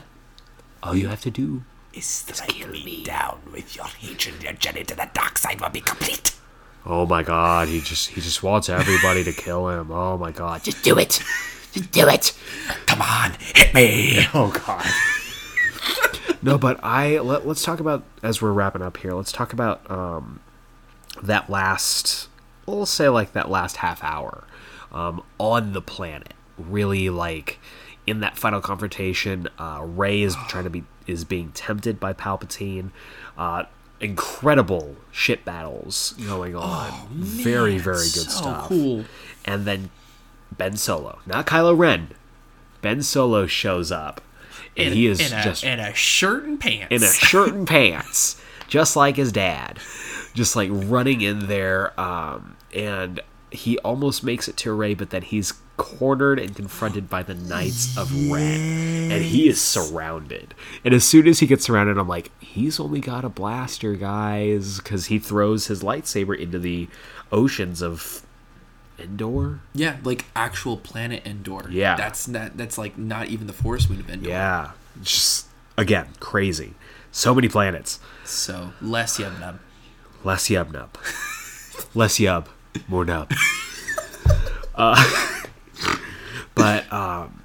[0.84, 1.64] All you have to do
[1.94, 4.44] Is strike me, down with your hatred.
[4.44, 6.36] Your journey to the dark side will be complete.
[6.86, 9.92] Oh my god, he just he just wants everybody to kill him.
[9.92, 10.64] Oh my god.
[10.64, 11.24] Just Do it.
[11.72, 12.38] Just do it.
[12.86, 14.26] Come on, hit me.
[14.34, 14.86] Oh god.
[16.42, 19.14] No, but I let, let's talk about as we're wrapping up here.
[19.14, 20.40] Let's talk about um
[21.22, 22.30] that last
[22.66, 24.44] we'll say like that last half hour
[24.92, 26.34] um on the planet.
[26.58, 27.60] Really like
[28.06, 32.92] in that final confrontation, uh Rey is trying to be is being tempted by Palpatine.
[33.38, 33.64] Uh
[34.00, 37.08] incredible ship battles going on.
[37.10, 38.68] very very good so stuff.
[38.68, 39.06] cool.
[39.44, 39.90] And then
[40.56, 42.10] Ben Solo, not Kylo Ren.
[42.82, 44.22] Ben Solo shows up,
[44.78, 46.88] and he is in a, just in a shirt and pants.
[46.92, 49.80] in a shirt and pants, just like his dad,
[50.34, 52.00] just like running in there.
[52.00, 53.20] Um, and
[53.52, 57.98] he almost makes it to Rey, but then he's cornered and confronted by the Knights
[57.98, 60.54] of Ren, and he is surrounded.
[60.84, 64.78] And as soon as he gets surrounded, I'm like, he's only got a blaster, guys,
[64.78, 66.90] because he throws his lightsaber into the
[67.32, 68.26] oceans of
[69.00, 69.60] Endor.
[69.74, 71.68] Yeah, like actual planet Endor.
[71.70, 71.96] Yeah.
[71.96, 72.58] that's not.
[72.58, 74.30] That's like not even the forest moon of Endor.
[74.30, 74.72] Yeah,
[75.02, 76.74] just again crazy.
[77.12, 78.00] So many planets.
[78.24, 79.60] So less Yub Nub.
[80.24, 80.90] Less yub nub.
[81.96, 82.48] Less yub,
[82.88, 83.32] more nub.
[84.76, 85.32] uh,
[86.56, 87.44] but um,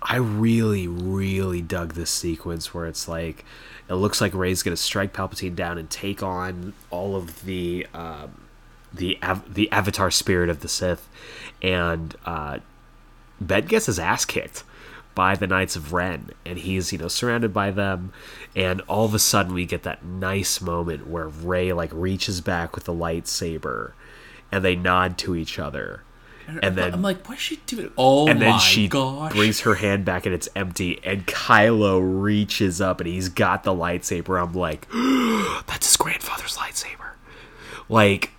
[0.00, 3.44] I really, really dug this sequence where it's like
[3.88, 8.45] it looks like Rey's gonna strike Palpatine down and take on all of the um,
[8.96, 11.08] the av- the Avatar spirit of the Sith,
[11.62, 12.58] and uh,
[13.40, 14.64] Ben gets his ass kicked
[15.14, 18.12] by the Knights of Ren, and he's you know surrounded by them,
[18.54, 22.74] and all of a sudden we get that nice moment where Rey like reaches back
[22.74, 23.92] with the lightsaber,
[24.52, 26.02] and they nod to each other,
[26.62, 27.90] and then I'm like, why what's she doing?
[27.98, 29.32] Oh and then she gosh!
[29.32, 33.72] brings her hand back and it's empty, and Kylo reaches up and he's got the
[33.72, 34.40] lightsaber.
[34.40, 34.86] I'm like,
[35.66, 37.10] that's his grandfather's lightsaber.
[37.88, 38.30] Like,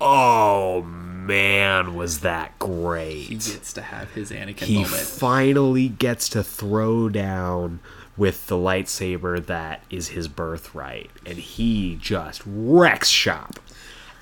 [0.00, 3.24] oh man, was that great!
[3.26, 4.92] he gets to have his Anakin He moment.
[5.02, 7.80] finally gets to throw down
[8.16, 13.58] with the lightsaber that is his birthright, and he just wrecks shop.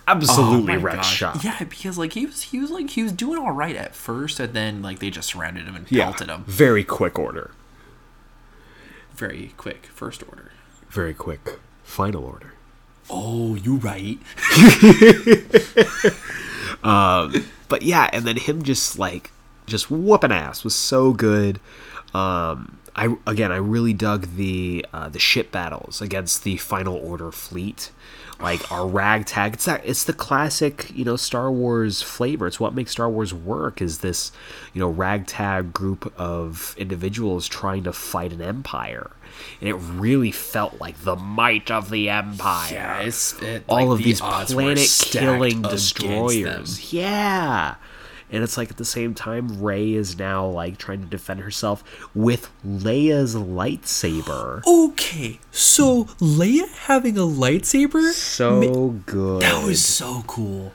[0.07, 1.16] Absolutely Oh wrecks gosh.
[1.16, 1.45] shop.
[1.45, 4.39] Yeah, because like he was he was like he was doing all right at first,
[4.41, 6.45] and then like they just surrounded him and Yeah, pelted him.
[6.47, 7.53] very quick order.
[9.14, 10.51] Very quick, first order.
[10.91, 11.59] Very quick.
[11.85, 12.54] Final order.
[13.11, 14.19] Oh, you right.
[16.85, 19.31] um, but yeah, and then him just like
[19.67, 21.61] just whooping ass was so good.
[22.15, 27.33] Um, I again, I really dug the uh, the ship battles against the Final Order
[27.33, 27.91] fleet,
[28.41, 29.55] like our ragtag.
[29.55, 32.47] It's that it's the classic you know Star Wars flavor.
[32.47, 33.80] It's what makes Star Wars work.
[33.80, 34.32] Is this
[34.72, 39.11] you know ragtag group of individuals trying to fight an empire,
[39.61, 43.89] and it really felt like the might of the empire Yeah, it's it, all like,
[43.89, 46.93] of the these planet killing destroyers.
[46.93, 47.76] Yeah.
[48.31, 51.85] And it's like at the same time, Rey is now like trying to defend herself
[52.14, 54.62] with Leia's lightsaber.
[54.66, 59.43] Okay, so Leia having a lightsaber So good.
[59.43, 60.72] That was so cool.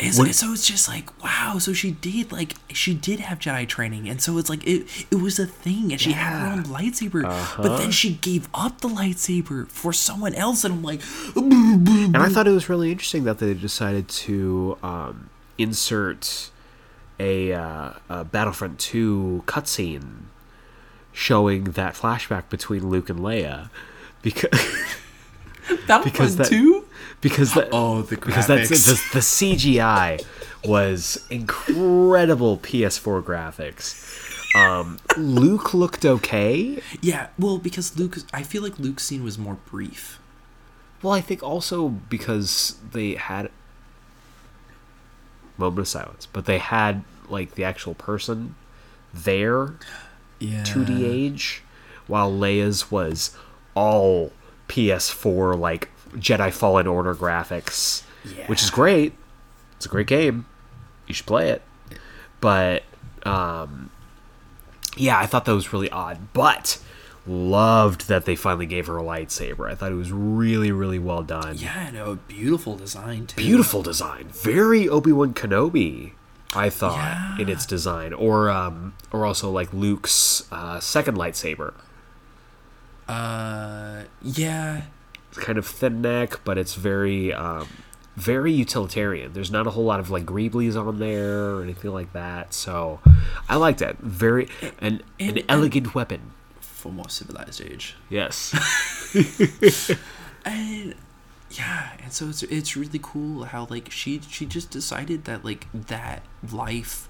[0.00, 1.58] And so, so it's just like wow.
[1.58, 5.16] So she did like she did have Jedi training, and so it's like it it
[5.16, 7.22] was a thing, and she had her own lightsaber.
[7.22, 7.78] But Uh-huh.
[7.78, 11.00] then she gave up the lightsaber for someone else, and I'm like,
[11.34, 16.50] and I thought it was really interesting that they decided to um, insert
[17.18, 20.22] a, uh, a Battlefront 2 cutscene
[21.12, 23.70] showing that flashback between Luke and Leia.
[24.22, 24.50] Because.
[25.86, 26.84] that Because that- too.
[27.20, 30.24] because the Oh, the because that's the, the CGI
[30.64, 34.04] was incredible PS4 graphics.
[34.56, 36.80] Um, Luke looked okay.
[37.02, 40.18] Yeah, well, because Luke, I feel like Luke's scene was more brief.
[41.02, 43.50] Well, I think also because they had
[45.58, 48.54] moment of silence, but they had like the actual person
[49.12, 49.74] there
[50.38, 51.62] Yeah, 2D age,
[52.06, 53.36] while Leia's was
[53.74, 54.32] all
[54.68, 58.02] PS4 like Jedi Fallen Order graphics,
[58.46, 59.12] which is great.
[59.76, 60.46] It's a great game.
[61.06, 61.62] You should play it.
[62.40, 62.82] But
[63.24, 63.90] um,
[64.96, 66.78] yeah, I thought that was really odd, but
[67.28, 69.70] loved that they finally gave her a lightsaber.
[69.70, 71.56] I thought it was really, really well done.
[71.58, 73.36] Yeah, no, a beautiful design too.
[73.36, 76.12] Beautiful design, very Obi Wan Kenobi.
[76.56, 77.38] I thought Yeah.
[77.42, 81.74] in its design, or um, or also like Luke's uh, second lightsaber.
[83.06, 84.82] Uh, yeah,
[85.30, 87.68] It's kind of thin neck, but it's very um,
[88.16, 89.32] very utilitarian.
[89.32, 92.52] There's not a whole lot of like greeblies on there or anything like that.
[92.52, 93.00] So
[93.48, 93.96] I liked it.
[93.98, 96.32] Very an and- an and- elegant weapon.
[96.78, 97.96] For more civilized age.
[98.08, 98.54] Yes.
[100.44, 100.94] and
[101.50, 105.66] yeah and so it's it's really cool how like she she just decided that like
[105.72, 106.22] that
[106.52, 107.08] life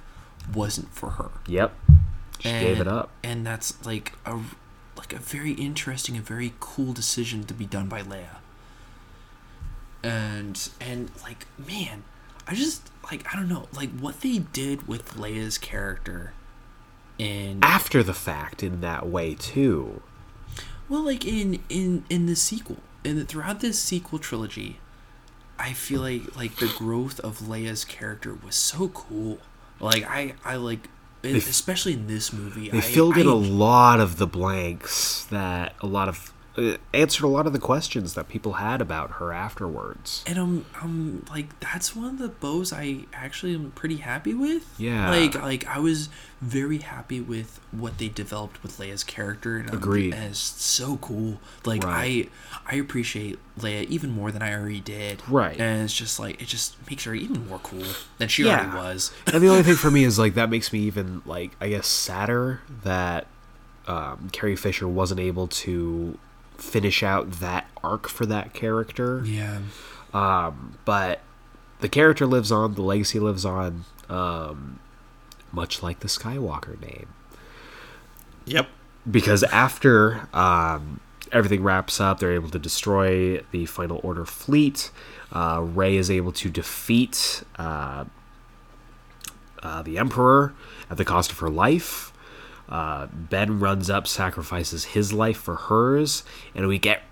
[0.54, 1.74] wasn't for her yep.
[2.38, 3.10] She and, gave it up.
[3.22, 4.38] and that's like a
[4.96, 8.36] like a very interesting and very cool decision to be done by Leia
[10.04, 12.04] and and like man
[12.46, 16.32] I just like I don't know like what they did with Leia's character
[17.18, 20.02] in After the fact, in that way too.
[20.88, 24.78] Well, like in in in the sequel, and throughout this sequel trilogy,
[25.58, 29.38] I feel like like the growth of Leia's character was so cool.
[29.80, 30.88] Like I I like,
[31.22, 35.24] f- especially in this movie, They I, filled I in a lot of the blanks
[35.26, 36.32] that a lot of
[36.92, 40.24] answered a lot of the questions that people had about her afterwards.
[40.26, 44.72] and I'm I'm like that's one of the bows I actually am pretty happy with.
[44.78, 45.10] Yeah.
[45.10, 46.08] Like like I was
[46.40, 49.56] very happy with what they developed with Leia's character.
[49.58, 50.14] And Agreed.
[50.14, 51.40] and it's so cool.
[51.64, 52.30] Like Right.
[52.66, 55.22] I I appreciate Leia even more than I already did.
[55.28, 55.58] Right.
[55.60, 57.84] And it's just like it just makes her even more cool
[58.18, 58.60] than she Yeah.
[58.60, 59.12] already was.
[59.32, 61.86] and the only thing for me is like that makes me even like I guess
[61.86, 63.26] sadder that
[63.86, 66.18] um, Carrie Fisher wasn't able to
[66.58, 69.22] finish out that arc for that character.
[69.24, 69.60] Yeah.
[70.12, 71.20] Um, but
[71.80, 74.80] the character lives on, the legacy lives on, um,
[75.52, 77.08] much like the Skywalker name.
[78.46, 78.68] Yep.
[79.10, 81.00] because after um,
[81.32, 84.90] everything wraps up, they're able to destroy the Final Order fleet.
[85.30, 88.06] Uh, Rey is able to defeat uh,
[89.62, 90.54] uh, the Emperor
[90.90, 92.12] at the cost of her life.
[92.68, 96.22] Uh, ben runs up, sacrifices his life for hers,
[96.54, 97.02] and we get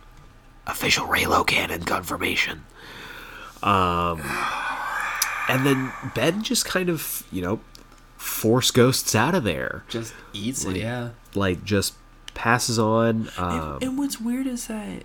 [0.66, 2.64] official Reylo canon confirmation.
[3.62, 4.20] Um,
[5.48, 7.60] and then Ben just kind of, you know,
[8.16, 10.80] force ghosts out of there Just eats Like- it.
[10.82, 11.10] Yeah.
[11.34, 11.94] like just
[12.34, 13.30] passes on.
[13.38, 15.04] Um, and, and what's weird is that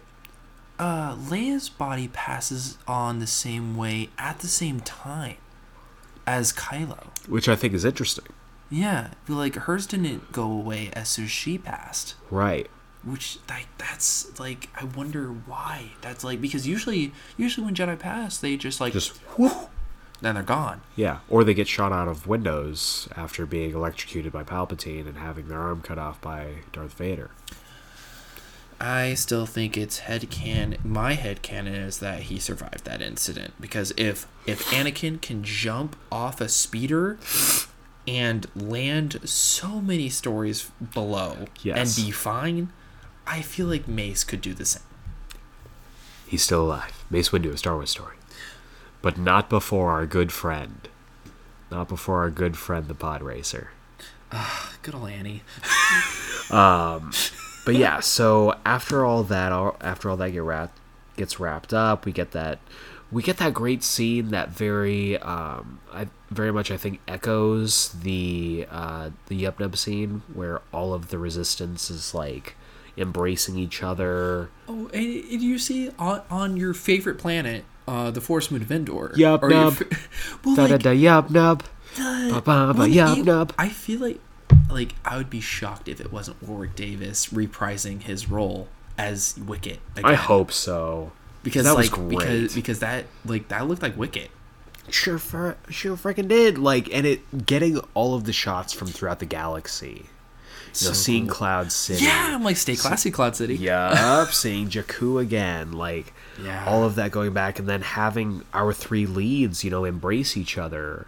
[0.80, 5.38] uh, Leia's body passes on the same way at the same time
[6.28, 7.08] as Kylo.
[7.30, 8.26] which I think is interesting.
[8.72, 12.16] Yeah, like hers didn't go away as soon as she passed.
[12.30, 12.70] Right.
[13.04, 15.92] which like that's like I wonder why.
[16.02, 19.20] That's like because usually usually when Jedi pass, they just like Just
[20.22, 20.82] then they're gone.
[20.96, 25.48] yeah, or they get shot out of windows after being electrocuted by Palpatine and having
[25.50, 27.32] their arm cut off by Darth Vader.
[28.80, 30.78] I still think it's head can.
[30.84, 35.96] My head canon is that he survived that incident because if if Anakin can jump
[36.12, 37.18] off a speeder
[38.08, 41.98] and land so many stories below Yes.
[41.98, 42.72] and be fine,
[43.28, 44.84] I feel like Mace could do the same.
[46.28, 47.04] He's still alive.
[47.10, 48.16] Mace Windu, a Star Wars story.
[49.02, 50.88] But not before our good friend.
[51.70, 53.72] Not before our good friend, the pod racer.
[54.82, 55.42] Good old Annie.
[56.52, 57.12] um,
[57.66, 60.80] But yeah, so after all that, all- after all that get wrapped,
[61.18, 62.60] gets wrapped up, we get that,
[63.12, 68.68] we get that great scene that very, um, I very much I think echoes the
[68.72, 72.56] uh, the Yub Nub scene where all of the resistance is like
[72.98, 74.50] embracing each other.
[74.68, 78.72] Oh, and, and you see on on your favorite planet, uh, the Forest Moon of
[78.72, 79.10] Endor.
[79.16, 79.74] Yub Nub.
[79.74, 79.86] fa-
[80.46, 81.64] well, Da da like, da Yub Nub.
[81.98, 83.54] Ba ba ba yub nub.
[83.58, 84.20] I feel like
[84.70, 89.80] like I would be shocked if it wasn't Warwick Davis reprising his role as Wicket.
[89.96, 90.06] Again.
[90.06, 91.12] I hope so.
[91.44, 94.30] Because that was like because because that like that looked like Wicket.
[94.90, 96.58] Sure, fr- sure, freaking did.
[96.58, 99.88] Like, and it getting all of the shots from throughout the galaxy.
[99.88, 101.36] You know, So seeing cool.
[101.38, 102.04] Cloud City.
[102.06, 103.56] Yeah, I'm like stay classy, Cloud City.
[103.56, 106.14] Yup, seeing Jakku again, like
[106.44, 106.66] Yeah.
[106.68, 110.58] all of that going back, and then having our three leads, you know, embrace each
[110.58, 111.08] other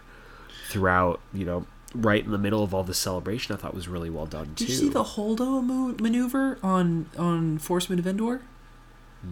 [0.68, 3.54] throughout, you know, right in the middle of all the celebration.
[3.54, 4.64] I thought was really well done too.
[4.66, 5.62] Did you see the Holdo
[6.00, 8.42] maneuver on on Forest Moon of Endor?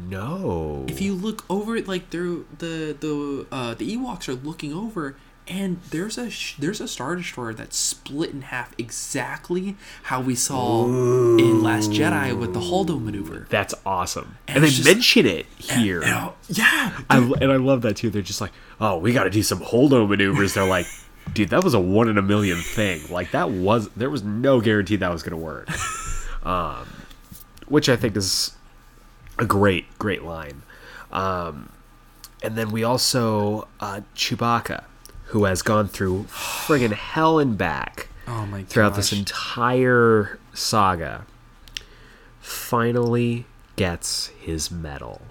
[0.09, 0.85] No?
[0.89, 5.17] If you look over it, like through the the uh, the Ewoks are looking over,
[5.49, 10.35] and there's a sh- there's a star destroyer that's split in half, exactly how we
[10.35, 13.47] saw in Last Jedi with the Holdo maneuver.
[13.51, 16.03] that's awesome, And and, they just- mention it here.
[16.03, 18.11] And I- yeah, I, and I love that too.
[18.11, 20.55] They're just like, oh, we got to do some holdo maneuvers.
[20.55, 20.87] They're like,
[21.35, 23.01] dude, that was a one in a million thing.
[23.11, 25.69] Like that was there was no guarantee that was gonna work.
[26.45, 26.89] Um,
[27.69, 28.51] which I think is
[29.43, 30.63] a great, great line.
[31.11, 31.71] Um,
[32.43, 34.85] and then we also uh, Chewbacca,
[35.27, 41.27] who has gone through friggin' hell and back oh my throughout this entire saga,
[42.41, 45.23] finally gets his medal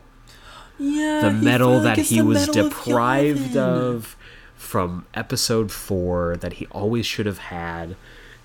[0.78, 3.58] yeah, the medal that he was Medal of deprived Yavin.
[3.58, 4.16] of
[4.56, 7.96] from episode four that he always should have had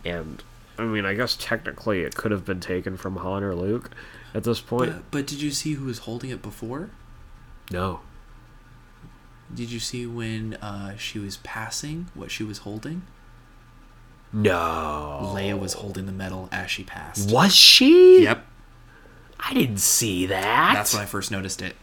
[0.04, 0.42] and
[0.78, 3.90] i mean i guess technically it could have been taken from han or luke
[4.36, 6.90] at this point But, but did you see who was holding it before?
[7.70, 8.00] no
[9.52, 13.02] Did you see when uh, she was passing what she was holding?
[14.32, 17.30] no Leia was holding the medal as she passed.
[17.30, 18.44] was she Yep.
[19.40, 21.76] i didn't see that That's when I first noticed it.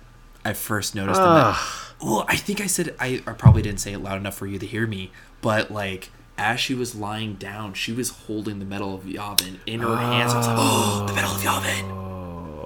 [0.45, 1.53] I first noticed the medal.
[1.55, 1.79] Ugh.
[2.01, 4.59] Well, I think I said I, I probably didn't say it loud enough for you
[4.59, 8.93] to hear me, but like as she was lying down, she was holding the medal
[8.93, 10.33] of Yavin in her hands.
[10.33, 12.12] I was like, "Oh, the medal of Yavin!"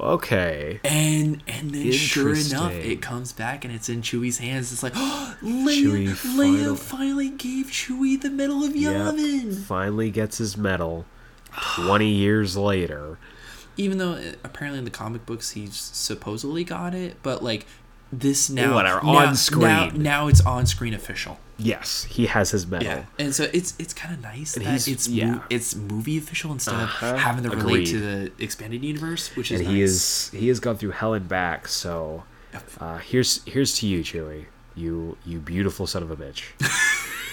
[0.02, 4.72] Okay And and then sure enough, it comes back and it's in Chewie's hands.
[4.72, 6.16] It's like, oh, Leia, Chewie Leia
[6.60, 8.93] final- finally gave Chewie the medal of Yep.
[8.93, 9.56] Yavin.
[9.64, 11.06] finally gets his medal
[11.76, 13.18] 20 years later
[13.80, 17.66] even though uh, apparently in the comic books he's supposedly got it, but like
[18.12, 20.02] this now, Whatever, now- on now, screen.
[20.02, 21.38] now it's on screen official.
[21.58, 22.88] Yes he has his medal.
[22.88, 25.32] Yeah, and so it's it's kind of nice And that he's- it's yeah.
[25.32, 29.51] mo- it's movie official instead Uh-huh, of having to relate to the expanded universe, which
[29.51, 29.76] is and nice.
[29.76, 32.24] he is he has gone through hell and back so
[32.80, 34.45] uh, here's here's to you chewie.
[34.76, 36.43] You you beautiful son of a bitch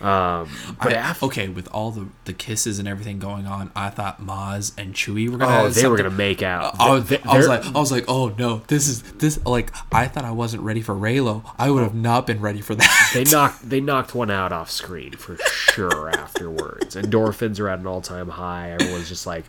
[0.00, 0.48] um
[0.82, 4.72] but I- okay, with all the the kisses and everything going on, I thought Maz
[4.78, 5.58] and Chewie were gonna.
[5.58, 8.04] oh have they were gonna make out I was, I was like, I was like,
[8.08, 11.44] oh no, this is this like I thought I wasn't ready for Reylo.
[11.58, 13.10] I would have not been ready for that.
[13.12, 17.86] they knocked they knocked one out off screen for sure afterwards endorphins are at an
[17.86, 19.44] all-time high everyone's just like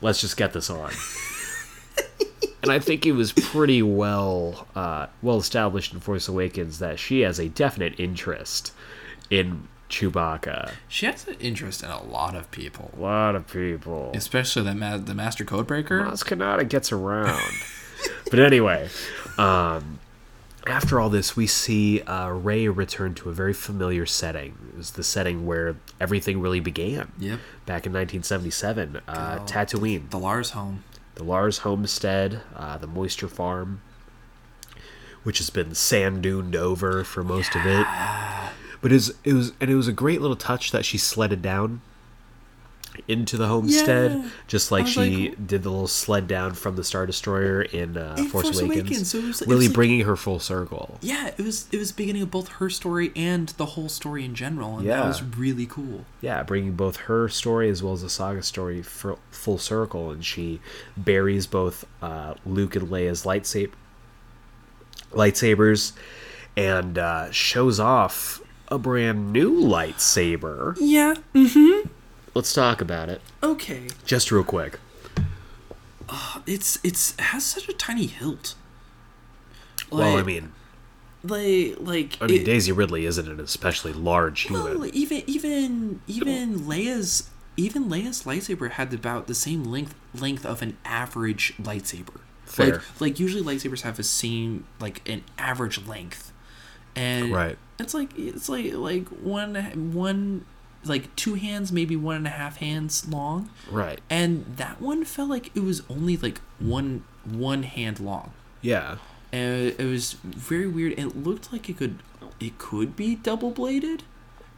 [0.00, 0.90] let's just get this on
[2.62, 7.20] and i think it was pretty well uh, well established in force awakens that she
[7.20, 8.72] has a definite interest
[9.30, 14.10] in chewbacca She has an interest in a lot of people, a lot of people
[14.14, 16.04] especially the ma- the Master Codebreaker.
[16.08, 17.40] Maz Kanata gets around.
[18.30, 18.88] but anyway,
[19.38, 19.98] um,
[20.66, 24.56] after all this, we see uh, Rey return to a very familiar setting.
[24.72, 27.12] It was the setting where everything really began.
[27.18, 27.38] Yep.
[27.66, 29.44] Back in 1977, uh, Oh.
[29.44, 30.82] Tatooine, The Lars home.
[31.14, 33.80] the Lars homestead, uh, the moisture farm,
[35.22, 37.86] which has been sand duned over for most of it.
[38.86, 41.42] But it was, it was, and it was a great little touch that she sledded
[41.42, 41.80] down
[43.08, 44.28] into the homestead, Yeah.
[44.46, 48.14] just like she like- did the little sled down from the Star Destroyer in, uh,
[48.16, 48.88] In Force, Force Awakens.
[48.88, 50.98] Awakens, so it was- it really was like- bringing her full circle.
[51.02, 54.36] Yeah, it was it was beginning of both her story and the whole story in
[54.36, 54.98] general, and Yeah.
[55.00, 56.04] that was really cool.
[56.20, 60.24] Yeah, bringing both her story as well as the saga story for full circle, and
[60.24, 60.60] she
[60.96, 63.72] buries both uh, Luke and Leia's lightsaber
[65.12, 65.90] lightsabers,
[66.56, 70.76] and uh, shows off a brand new lightsaber.
[70.80, 71.14] Yeah.
[71.34, 71.88] Mm-hmm.
[72.34, 73.88] Let's talk about it Okay.
[74.04, 74.78] just real quick.
[76.46, 78.54] It's it's it has such a tiny hilt.
[79.90, 80.52] well, I mean,
[81.24, 84.78] like like I mean, it- Daisy Ridley isn't an especially large human.
[84.78, 90.62] well, even even even Leia's even Leia's lightsaber had about the same length length of
[90.62, 92.20] an average lightsaber.
[92.44, 92.66] Fair.
[92.74, 96.32] Like like usually lightsabers have the same like an average length,
[96.96, 97.58] and Right.
[97.78, 99.54] It's like it's like like one
[99.92, 100.44] one
[100.84, 104.00] like two hands maybe one and a half hands long, right.
[104.08, 108.32] and that one felt like it was only like one one hand long.
[108.62, 108.96] Yeah.
[109.32, 110.98] and it was very weird.
[110.98, 111.98] It looked like it could
[112.40, 114.04] it could be double bladed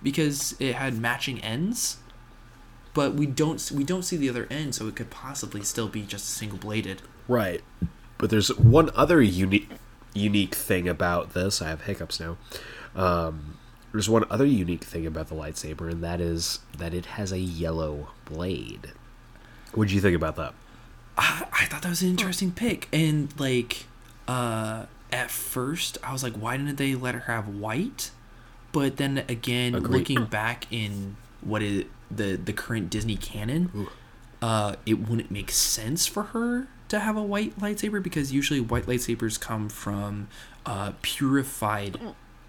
[0.03, 1.97] because it had matching ends,
[2.95, 6.03] but we don't we don't see the other end, so it could possibly still be
[6.03, 7.03] just single bladed.
[7.27, 7.63] Right.
[8.19, 9.71] But there's one other unique
[10.15, 11.63] unique thing about this.
[11.63, 12.37] I have hiccups now.
[12.95, 13.59] Um,
[13.93, 17.39] there's one other unique thing about the lightsaber, and that is that it has a
[17.39, 18.93] yellow blade.
[19.73, 20.55] What do you think about that?
[21.17, 23.87] I, I thought that was an interesting pick, and like
[24.27, 28.11] uh, at first I was like, why didn't they let her have white?
[28.73, 29.91] But then again, Agreed.
[29.99, 33.89] looking back in what is the the current Disney canon,
[34.43, 38.87] uh, it wouldn't make sense for her to have a white lightsaber because usually white
[38.87, 40.29] lightsabers come from
[40.67, 41.99] uh, purified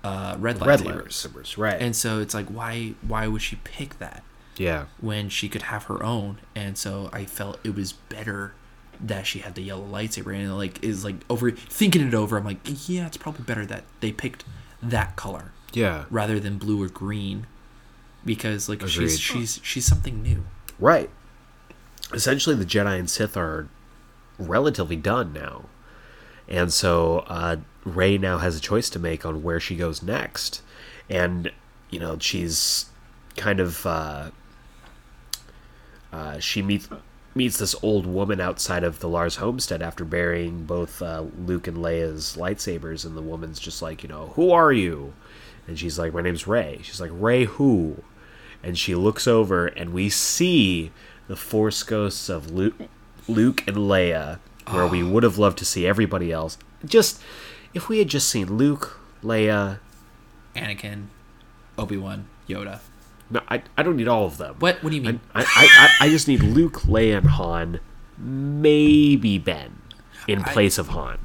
[0.03, 1.03] uh, red Red lightsabers.
[1.07, 1.81] lightsabers, right?
[1.81, 4.23] And so it's like, why why would she pick that?
[4.57, 8.51] yeah, when she could have her own and so i felt it was better
[8.99, 12.43] that she had the yellow lightsaber and like is like over thinking it over i'm
[12.43, 12.57] like
[12.89, 14.43] yeah it's probably better that they picked
[14.83, 17.45] that color yeah, rather than blue or green
[18.25, 18.91] because like Agreed.
[18.91, 20.43] she's she's she's something new
[20.77, 21.09] right.
[22.11, 23.67] Essentially, the Jedi and Sith are
[24.39, 25.65] relatively done now,
[26.47, 30.61] and so uh, Rey now has a choice to make on where she goes next,
[31.09, 31.51] and
[31.89, 32.85] you know she's
[33.35, 34.31] kind of uh,
[36.11, 36.89] uh, she meets
[37.35, 41.77] meets this old woman outside of the Lars homestead after burying both uh, Luke and
[41.77, 45.13] Leia's lightsabers, and the woman's just like, you know, who are you?
[45.67, 46.79] And she's like, my name's Rey.
[46.81, 48.03] She's like, Rey who?
[48.63, 50.91] And she looks over, and we see
[51.27, 52.75] the Force ghosts of Luke,
[53.29, 56.57] Luke and Leia, where we would have loved to see everybody else.
[56.85, 57.21] Just
[57.73, 59.79] if we had just seen Luke, Leia.
[60.55, 61.07] anakin
[61.77, 62.79] obi-wan yoda
[63.29, 64.55] No, I, I don't need all of them.
[64.59, 67.79] what what do you mean I, I, I, I just need Luke, Leia, and Han,
[68.17, 69.81] maybe Ben,
[70.27, 71.19] in I- place of Han.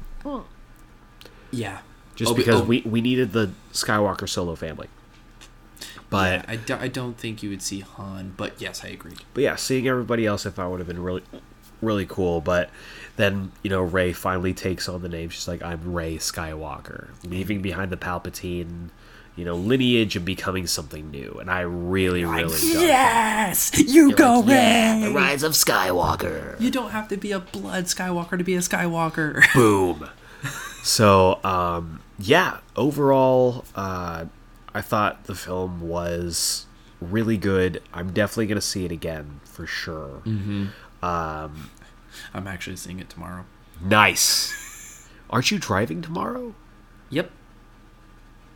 [1.51, 1.79] yeah
[2.15, 4.87] Just Obi- because Ob- we, we needed the Skywalker solo family.
[6.09, 9.17] But yeah, I, do, I don't think you would see han but yes i agree
[9.33, 11.23] but yeah, seeing everybody else if I thought would have been really
[11.85, 12.41] really cool.
[12.41, 12.69] But
[13.15, 15.29] then, you know, Rey finally takes on the name.
[15.29, 18.89] She's like, I'm Rey Skywalker, leaving behind the Palpatine,
[19.37, 21.37] you know, lineage and becoming something new.
[21.39, 22.81] And I really, really that.
[22.81, 26.59] yes you go Yeah, the rise of Skywalker.
[26.59, 30.09] you don't have to be a blood skywalker to be a skywalker boom
[30.83, 34.23] so um yeah overall uh
[34.73, 36.65] i thought the film was
[37.01, 40.21] really good i'm definitely gonna see it again for sure
[42.35, 43.45] i'm actually seeing it tomorrow
[43.81, 46.53] nice aren't you driving tomorrow
[47.09, 47.31] Yep.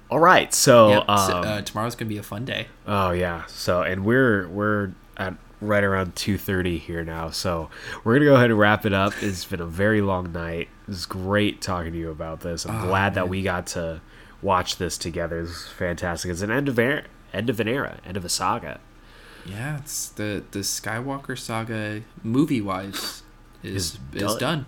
[0.10, 1.04] all right so Yep.
[1.06, 2.68] so, um, uh, tomorrow's gonna be a fun day.
[2.88, 3.46] Oh yeah.
[3.48, 7.30] So and we're we're at right around two thirty here now.
[7.30, 7.70] So
[8.04, 9.14] we're gonna go ahead and wrap it up.
[9.22, 10.68] It's been a very long night.
[10.88, 12.66] It's great talking to you about this.
[12.66, 14.02] I'm glad that we got to
[14.42, 15.44] watch this together.
[15.44, 16.32] This is fantastic.
[16.32, 17.04] It's an end of era,
[17.34, 18.80] end of an era, end of a saga.
[19.46, 23.22] Yeah, it's the the Skywalker saga movie wise
[23.64, 24.40] is Is is done.
[24.40, 24.66] done.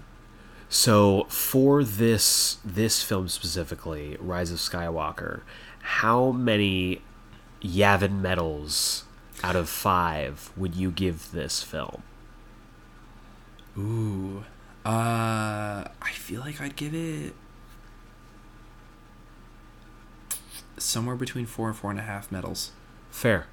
[0.70, 5.42] So for this this film specifically, Rise of Skywalker,
[5.82, 7.02] how many
[7.62, 9.04] Yavin medals
[9.44, 12.04] out of five would you give this film?
[13.78, 14.44] Ooh.
[14.86, 17.34] Uh I feel like I'd give it
[20.78, 22.72] somewhere between four and four and a half medals.
[23.12, 23.48] Fair.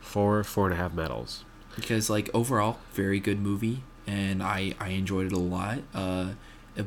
[0.00, 1.44] Four, four and a half medals.
[1.76, 5.78] Because like overall, very good movie and I I enjoyed it a lot.
[5.94, 6.30] Uh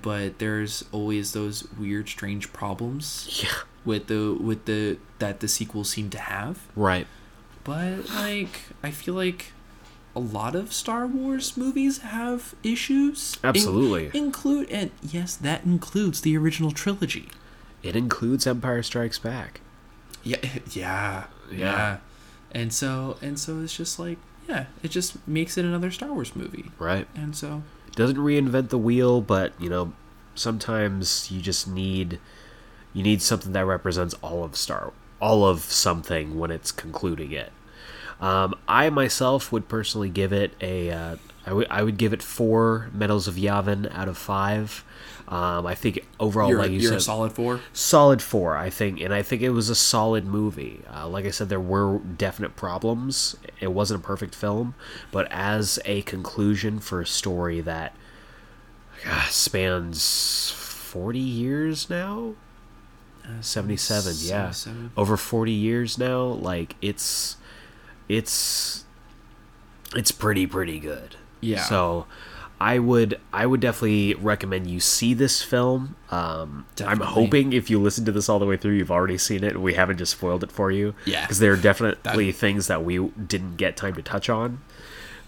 [0.01, 3.49] but there's always those weird strange problems Yeah.
[3.85, 6.59] with the with the that the sequels seem to have.
[6.75, 7.07] Right.
[7.63, 9.53] But like I feel like
[10.15, 13.37] a lot of Star Wars movies have issues.
[13.43, 14.09] In- Absolutely.
[14.19, 17.29] include and yes, that includes the original trilogy.
[17.83, 19.61] It includes Empire Strikes Back.
[20.23, 20.37] Yeah,
[20.71, 21.97] yeah, Yeah.
[22.51, 24.17] And so and so it's just like
[24.47, 26.71] yeah, it just makes it another Star Wars movie.
[26.79, 27.07] Right.
[27.15, 29.93] And so it doesn't reinvent the wheel, but you know,
[30.35, 32.19] sometimes you just need
[32.93, 37.51] you need something that represents all of Star all of something when it's concluding it.
[38.19, 41.15] Um, I myself would personally give it a uh,
[41.45, 44.83] I would would give it four medals of Yavin out of five.
[45.29, 47.59] Um, I think overall, you're, like you you're said, a solid four.
[47.73, 51.31] solid four i think and i think it was a solid movie uh, like i
[51.31, 54.73] said there were definite problems it wasn't a perfect film
[55.11, 57.93] but as a conclusion for a story that
[59.05, 62.33] uh, spans 40 years now
[63.41, 64.91] 77 yeah 77.
[64.95, 67.35] over 40 years now like it's
[68.07, 68.85] it's
[69.93, 71.63] it's pretty pretty good Yeah.
[71.63, 72.05] so
[72.59, 75.95] i would i would definitely recommend you see this film.
[76.09, 79.43] Um i'm hoping if you listen to this all the way through you've already seen
[79.43, 79.53] it.
[79.53, 80.95] And we haven't just spoiled it for you.
[81.05, 81.21] Yeah.
[81.21, 84.61] because there are definitely things that we didn't get time to touch on.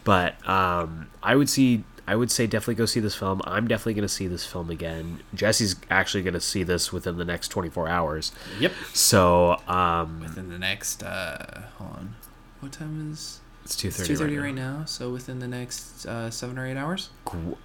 [0.04, 3.40] But um i would see i would say definitely go see this film.
[3.46, 5.20] I'm definitely going to see this film again.
[5.36, 8.32] Jesse's actually going to see this within the next 24 hours.
[8.60, 8.72] Yep.
[8.94, 12.16] so um Within the next uh hold on.
[12.62, 14.08] What time is it's two thirty.
[14.08, 14.84] Two thirty right, right, now.
[14.86, 17.12] So within the next uh, seven or eight hours.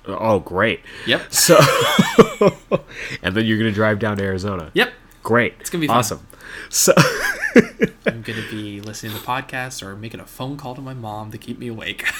[0.06, 1.32] Oh great Yep.
[1.32, 1.56] so
[3.22, 4.92] and then you're going to drive down to arizona Yep.
[5.22, 5.96] great It's gonna be fun.
[5.96, 6.26] awesome
[6.68, 6.92] so
[8.06, 11.38] I'm gonna be listening to podcasts or making a phone call to my mom to
[11.38, 12.04] keep me awake.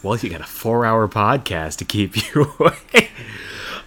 [0.00, 3.10] Well, you got a four-hour podcast to keep you awake.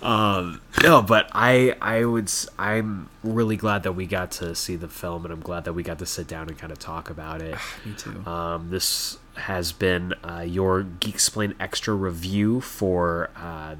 [0.01, 4.87] um, no, but I, I would, I'm really glad that we got to see the
[4.87, 7.41] film, and I'm glad that we got to sit down and kind of talk about
[7.41, 7.57] it.
[7.85, 8.25] me too.
[8.25, 13.75] Um, this has been uh, your Geek Explain Extra review for uh,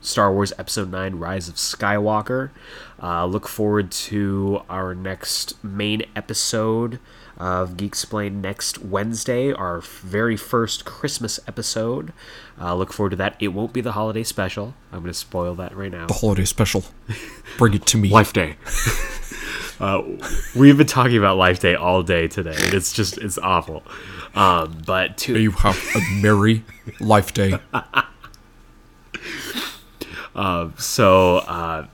[0.00, 2.50] Star Wars Episode 9 Rise of Skywalker.
[3.02, 6.98] Uh, look forward to our next main episode
[7.36, 12.12] of Geek Explain next Wednesday, our very first Christmas episode.
[12.60, 13.36] Uh, look forward to that.
[13.38, 14.74] It won't be the holiday special.
[14.92, 16.06] I'm going to spoil that right now.
[16.06, 16.84] The holiday special.
[17.58, 18.10] Bring it to me.
[18.10, 18.56] Life Day.
[19.80, 20.02] uh,
[20.54, 23.82] we've been talking about Life Day all day today, and it's just it's awful.
[24.34, 26.64] Um, but to you have a merry
[27.00, 27.58] life day.
[30.78, 31.86] so uh,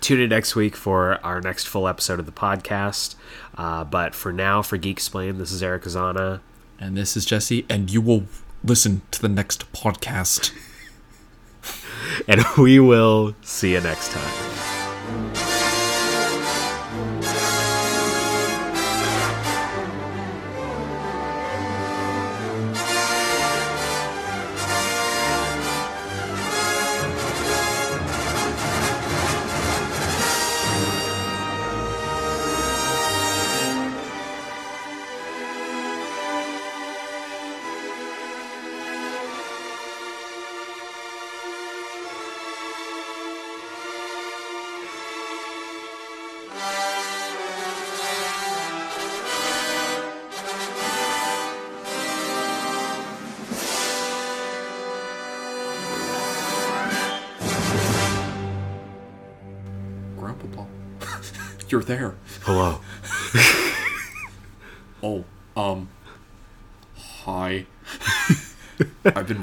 [0.00, 3.14] tune in next week for our next full episode of the podcast.
[3.56, 6.40] Uh, but for now, for Geek Explain, this is Eric Azana.
[6.78, 7.66] and this is Jesse.
[7.68, 8.24] And you will
[8.64, 10.52] listen to the next podcast.
[12.28, 14.49] and we will see you next time.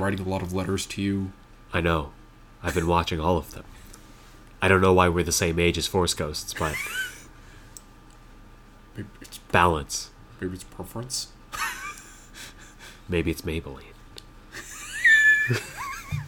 [0.08, 1.34] writing a lot of letters to you.
[1.74, 2.12] I know.
[2.64, 3.66] I've been watching all of them.
[4.62, 6.78] I don't know why we're the same age as Force Ghosts, but
[8.96, 10.12] maybe it's balance.
[10.40, 11.28] Maybe it's preference.
[13.10, 13.84] maybe it's Maybelline.